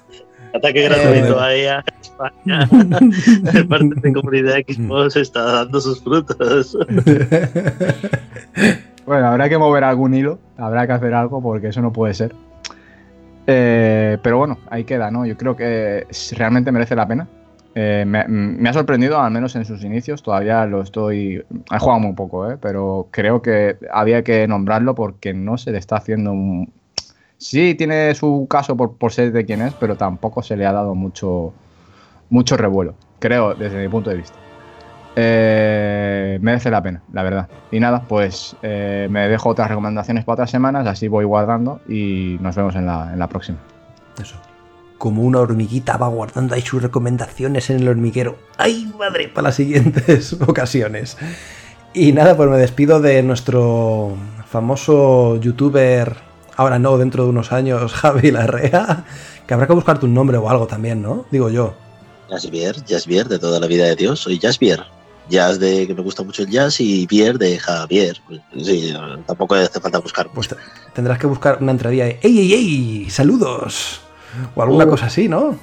[0.55, 2.69] Ataque gratuito ahí a España.
[3.69, 6.77] parte de comunidad Xbox está dando sus frutos.
[9.07, 12.33] bueno, habrá que mover algún hilo, habrá que hacer algo porque eso no puede ser.
[13.47, 15.27] Eh, pero bueno, ahí queda, ¿no?
[15.27, 17.27] Yo creo que realmente merece la pena.
[17.75, 20.23] Eh, me, ha sorprendido, al menos en sus inicios.
[20.23, 21.45] Todavía lo estoy.
[21.73, 22.57] He jugado muy poco, ¿eh?
[22.61, 26.73] pero creo que había que nombrarlo porque no se le está haciendo un,
[27.45, 30.95] Sí, tiene su caso por, ser de quien es, pero tampoco se le ha dado
[30.95, 31.53] mucho,
[32.31, 34.39] mucho revuelo, creo, desde mi punto de vista.
[35.15, 37.51] Eh, merece la pena, la verdad.
[37.71, 42.39] Y nada, pues eh, me dejo otras recomendaciones para otras semanas, así voy guardando y
[42.41, 43.59] nos vemos en la, en la próxima.
[44.19, 44.37] Eso.
[44.97, 48.39] Como una hormiguita va guardando ahí sus recomendaciones en el hormiguero.
[48.57, 49.29] ¡Ay, madre!
[49.29, 51.19] Para las siguientes ocasiones.
[51.93, 54.17] Y nada, pues me despido de nuestro
[54.47, 59.05] famoso youtuber ahora no, dentro de unos años, Javi Larrea,
[59.47, 61.27] que habrá que buscarte un nombre o algo también, ¿no?
[61.31, 61.75] Digo yo.
[62.31, 64.85] Jazzbier, Jazzbier de toda la vida de Dios, soy Jazzbier.
[65.29, 68.21] Jazz de que me gusta mucho el jazz y Bier de Javier.
[68.27, 68.95] Pues, sí,
[69.27, 70.29] tampoco hace falta buscar.
[70.35, 70.55] Pues
[70.93, 73.11] tendrás que buscar una entradilla de ¡Ey, ey, ey!
[73.11, 74.01] ¡Saludos!
[74.55, 74.91] O alguna uh.
[74.91, 75.57] cosa así, ¿no?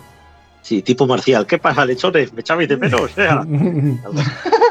[0.63, 1.45] Sí, tipo marcial.
[1.45, 2.33] ¿Qué pasa, lechones?
[2.33, 3.11] Me echabais de menos.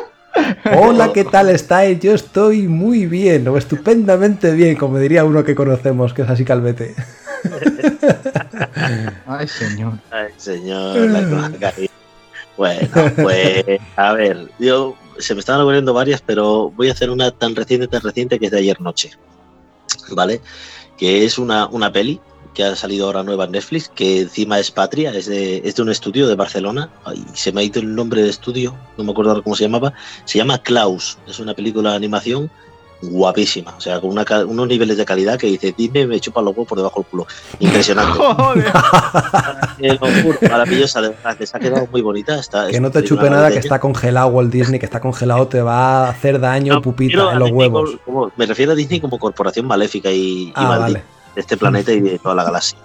[0.65, 2.01] Hola, ¿qué tal estáis?
[2.01, 6.45] Yo estoy muy bien, o estupendamente bien, como diría uno que conocemos, que es así
[6.45, 6.95] calvete.
[9.27, 9.95] Ay, señor.
[10.11, 11.09] Ay, señor,
[12.57, 13.65] Bueno, pues,
[13.97, 17.89] a ver, yo se me estaban ocurriendo varias, pero voy a hacer una tan reciente,
[17.89, 19.11] tan reciente que es de ayer noche.
[20.13, 20.41] ¿Vale?
[20.97, 22.21] Que es una, una peli
[22.55, 25.83] que ha salido ahora nueva en Netflix, que encima es Patria, es de, es de
[25.83, 26.91] un estudio de Barcelona.
[27.05, 29.93] Ay, se me ha ido el nombre del estudio, no me acuerdo cómo se llamaba.
[30.25, 32.51] Se llama Klaus, es una película de animación
[33.03, 36.69] guapísima, o sea, con unos niveles de calidad que dice, dime, me chupa los huevos
[36.69, 37.27] por debajo del culo.
[37.59, 38.19] Impresionante.
[40.51, 42.39] maravillosa, de verdad, que se ha quedado muy bonita.
[42.39, 45.63] Está, que no te chupe nada, que está congelado Walt Disney, que está congelado, te
[45.63, 47.99] va a hacer daño, pupita, en los huevos.
[48.37, 51.03] me refiero a Disney como corporación maléfica y, ah, vale
[51.41, 52.78] de este planeta y de toda la galaxia.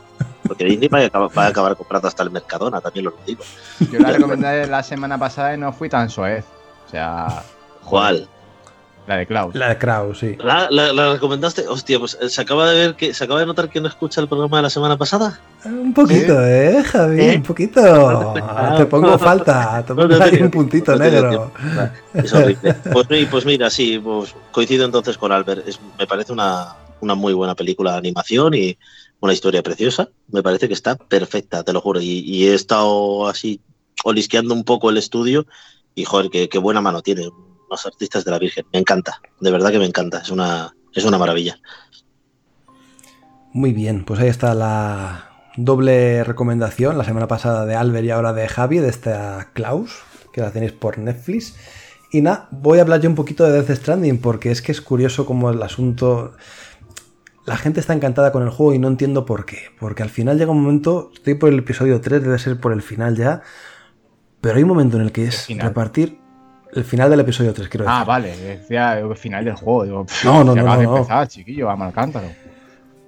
[0.47, 3.43] Porque Disney va a, acabar, va a acabar comprando hasta el Mercadona, también lo digo.
[3.91, 6.45] Yo la recomendé la semana pasada y no fui tan soez.
[6.87, 7.43] O sea.
[7.83, 8.29] ¿Cuál?
[9.07, 9.53] La de Klaus.
[9.53, 10.35] La de Klaus, sí.
[10.39, 11.67] ¿La, la, recomendaste?
[11.67, 14.19] Hostia, pues eh, se acaba de ver que se acaba de notar que no escucha
[14.19, 15.39] el programa de la semana pasada.
[15.63, 17.21] Un poquito, ¿eh, Javi?
[17.21, 17.35] ¿Eh?
[17.35, 18.33] Un poquito.
[18.77, 19.83] te pongo falta.
[19.85, 21.51] Te pongo ahí un puntito negro.
[22.13, 22.73] Es horrible.
[22.91, 25.67] Pues, pues, mira, sí, pues coincido entonces con Albert.
[25.99, 26.75] me parece una,
[27.05, 28.77] una muy buena película de animación y
[29.21, 30.09] una historia preciosa.
[30.27, 32.01] Me parece que está perfecta, te lo juro.
[32.01, 33.61] Y, he estado así
[34.03, 35.45] olisqueando un poco el estudio
[35.95, 37.29] y joder, qué, buena mano tiene.
[37.69, 38.65] Los artistas de la Virgen.
[38.71, 40.19] Me encanta, de verdad que me encanta.
[40.19, 41.57] Es una, es una maravilla.
[43.53, 48.33] Muy bien, pues ahí está la doble recomendación, la semana pasada de Albert y ahora
[48.33, 50.01] de Javi, de esta Klaus,
[50.33, 51.55] que la tenéis por Netflix.
[52.11, 54.81] Y nada, voy a hablar yo un poquito de Death Stranding, porque es que es
[54.81, 56.33] curioso como el asunto
[57.45, 59.59] la gente está encantada con el juego y no entiendo por qué.
[59.79, 62.81] Porque al final llega un momento, estoy por el episodio 3, debe ser por el
[62.81, 63.41] final ya,
[64.41, 66.19] pero hay un momento en el que es repartir
[66.73, 67.99] el final del episodio 3, quiero decir.
[67.99, 69.83] Ah, vale, decía el final del juego.
[69.83, 70.63] Digo, no, no, no.
[70.63, 70.97] no, no.
[70.97, 72.27] Empezar, chiquillo, vamos al cántaro.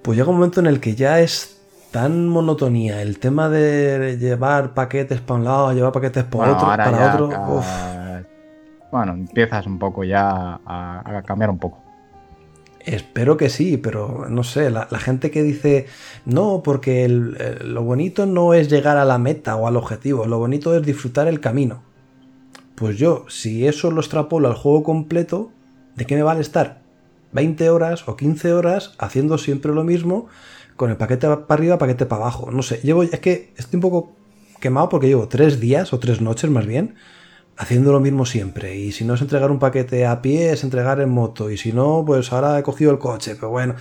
[0.04, 1.62] Pues llega un momento en el que ya es
[1.92, 7.14] tan monotonía el tema de llevar paquetes para un lado, llevar paquetes para otro, para
[7.14, 7.64] otro.
[8.92, 11.87] Bueno, empiezas un poco ya a cambiar un poco.
[12.88, 15.88] Espero que sí, pero no sé, la, gente que dice,
[16.24, 20.74] no, porque lo bonito no es llegar a la meta o al objetivo, lo bonito
[20.74, 21.84] es disfrutar el camino.
[22.76, 25.52] Pues yo, si eso lo extrapolo al juego completo,
[25.98, 26.82] ¿de qué me vale estar
[27.34, 30.28] 20 horas o 15 horas haciendo siempre lo mismo
[30.78, 32.52] con el paquete para arriba, paquete para abajo?
[32.52, 34.16] No sé, llevo, es que estoy un poco
[34.62, 36.96] quemado porque llevo tres días o tres noches más bien
[37.58, 38.76] haciendo lo mismo siempre.
[38.76, 41.50] Y si no es entregar un paquete a pie, es entregar en moto.
[41.50, 43.36] Y si no, pues ahora he cogido el coche.
[43.36, 43.76] Pero bueno,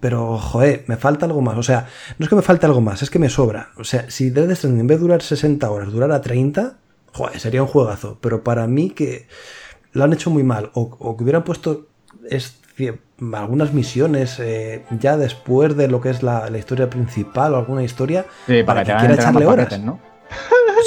[0.00, 1.56] pero joder, me falta algo más.
[1.56, 1.86] O sea,
[2.18, 3.70] no es que me falte algo más, es que me sobra.
[3.76, 6.78] O sea, si Death Stranding en vez de durar 60 horas, durara 30,
[7.12, 8.18] joder, sería un juegazo.
[8.20, 9.26] Pero para mí que
[9.92, 11.88] lo han hecho muy mal, o, que hubieran puesto
[12.28, 12.58] es,
[13.32, 18.26] algunas misiones eh, ya después de lo que es la, historia principal o alguna historia,
[18.66, 19.80] para, que quiera echarle horas.
[19.80, 19.98] ¿no?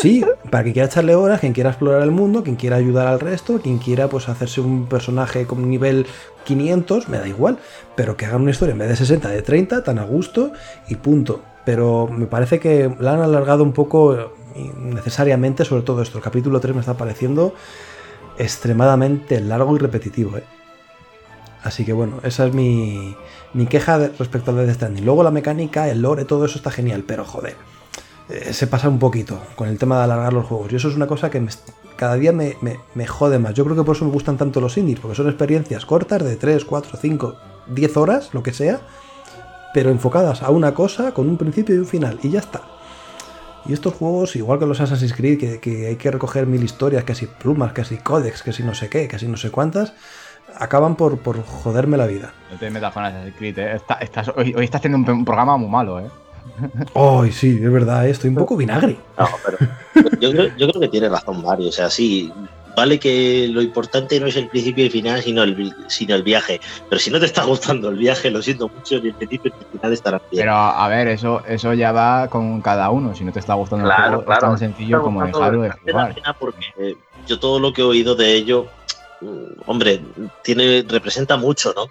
[0.01, 3.19] Sí, para quien quiera echarle horas, quien quiera explorar el mundo, quien quiera ayudar al
[3.19, 6.07] resto, quien quiera pues hacerse un personaje con nivel
[6.45, 7.59] 500, me da igual,
[7.95, 10.53] pero que hagan una historia en vez de 60, de 30, tan a gusto
[10.89, 11.43] y punto.
[11.65, 14.33] Pero me parece que la han alargado un poco
[14.75, 16.17] necesariamente, sobre todo esto.
[16.17, 17.53] El capítulo 3 me está pareciendo
[18.39, 20.43] extremadamente largo y repetitivo, ¿eh?
[21.61, 23.15] Así que bueno, esa es mi,
[23.53, 25.05] mi queja respecto al Death Stranding.
[25.05, 27.55] Luego la mecánica, el lore, todo eso está genial, pero joder,
[28.31, 30.71] eh, se pasa un poquito con el tema de alargar los juegos.
[30.71, 31.45] Y eso es una cosa que
[31.97, 32.55] cada día me,
[33.07, 33.53] jode más.
[33.53, 36.35] Yo creo que por eso me gustan tanto los indies, porque son experiencias cortas de
[36.35, 37.35] 3, 4, 5,
[37.67, 38.79] 10 horas, lo que sea,
[39.73, 42.61] pero enfocadas a una cosa con un principio y un final, y ya está.
[43.65, 47.13] Y estos juegos, igual que los Assassin's Creed, que, hay que recoger mil historias, que
[47.13, 49.93] si plumas, que si códex, que si no sé qué, que si no sé cuántas,
[50.55, 52.33] acaban por, joderme la vida.
[52.49, 53.81] No te metas con Assassin's Creed, ¿eh?
[54.35, 56.09] hoy, hoy, estás haciendo un programa muy malo, ¿eh?
[56.93, 58.97] Ay, sí, es verdad, estoy un poco vinagre.
[59.17, 59.57] No, pero
[60.19, 61.69] yo creo, que tiene razón Mario.
[61.69, 62.31] O sea, sí,
[62.75, 66.23] vale que lo importante no es el principio y el final, sino el, sino el
[66.23, 66.59] viaje.
[66.89, 69.65] Pero si no te está gustando el viaje, lo siento mucho, ni el principio ni
[69.65, 70.43] el final estará bien.
[70.43, 73.15] Pero a ver, eso, eso ya va con cada uno.
[73.15, 76.15] Si no te está gustando el juego, es tan sencillo como dejarlo de jugar.
[76.39, 76.95] Porque eh,
[77.27, 78.67] yo todo lo que he oído de ello,
[79.21, 80.01] mm, hombre,
[80.43, 81.87] tiene representa mucho, ¿no?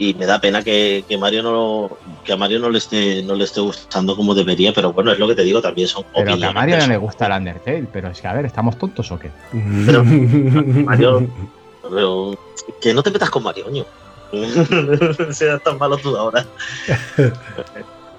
[0.00, 1.90] Y me da pena que, Mario no
[2.24, 5.18] que a Mario no le esté no le esté gustando como debería pero bueno es
[5.18, 7.86] lo que te digo también son pero que a Mario no le gusta el Undertale
[7.92, 9.30] pero es que a ver estamos tontos o qué
[9.86, 11.28] pero Mario
[12.80, 13.84] que no te metas con Mario coño.
[15.32, 16.44] Seas tan malo tú ahora.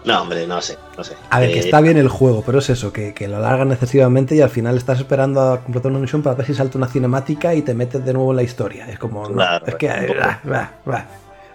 [0.04, 1.16] No hombre no sé no sé.
[1.30, 4.36] A ver que eh, está bien el juego pero es eso que, lo alargan excesivamente
[4.36, 7.54] y al final estás esperando a completar una misión para ver si salta una cinemática
[7.54, 8.88] y te metes de nuevo en la historia.
[8.90, 9.28] Es como
[9.64, 9.90] es que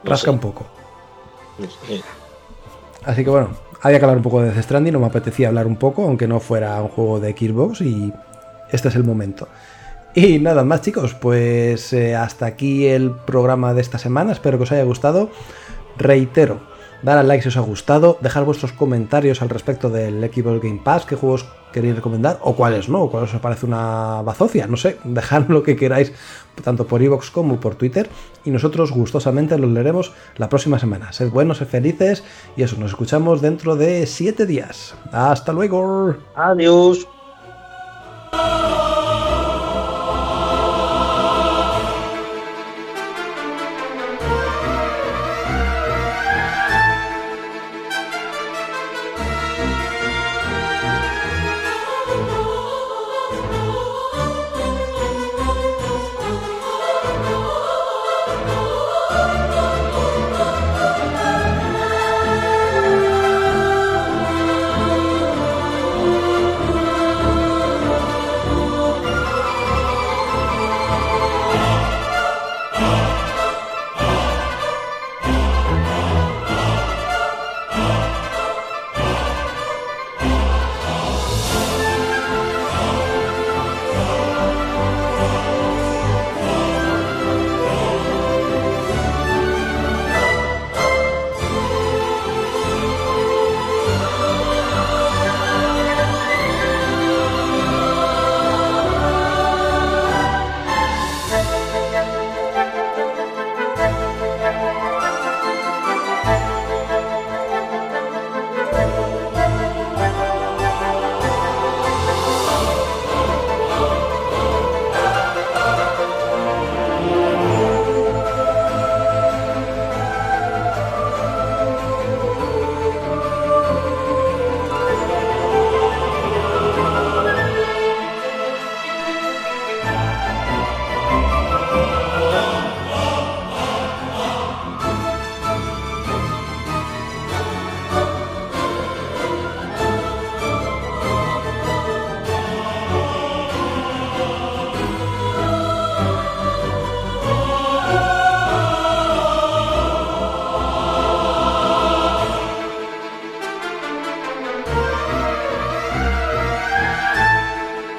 [0.07, 0.66] rasca un poco.
[3.05, 3.51] Así que bueno,
[3.83, 6.27] había que hablar un poco de Death Stranding, no me apetecía hablar un poco, aunque
[6.27, 8.12] no fuera un juego de Xbox y
[8.70, 9.49] este es el momento.
[10.15, 14.65] Y nada más chicos, pues eh, hasta aquí el programa de esta semana, espero que
[14.65, 15.31] os haya gustado.
[15.99, 16.61] Reitero,
[17.07, 20.81] dar al like si os ha gustado, dejar vuestros comentarios al respecto del Xbox Game
[20.83, 24.77] Pass, qué juegos queréis recomendar o cuáles no, o cuáles os parece una bazofia, no
[24.77, 26.12] sé, dejad lo que queráis
[26.65, 28.11] tanto por iVoox como por Twitter
[28.45, 31.12] y nosotros gustosamente los leeremos la próxima semana.
[31.12, 32.24] Sed buenos, sed felices
[32.57, 34.97] y eso, nos escuchamos dentro de 7 días.
[35.12, 36.16] Hasta luego.
[36.35, 37.07] Adiós.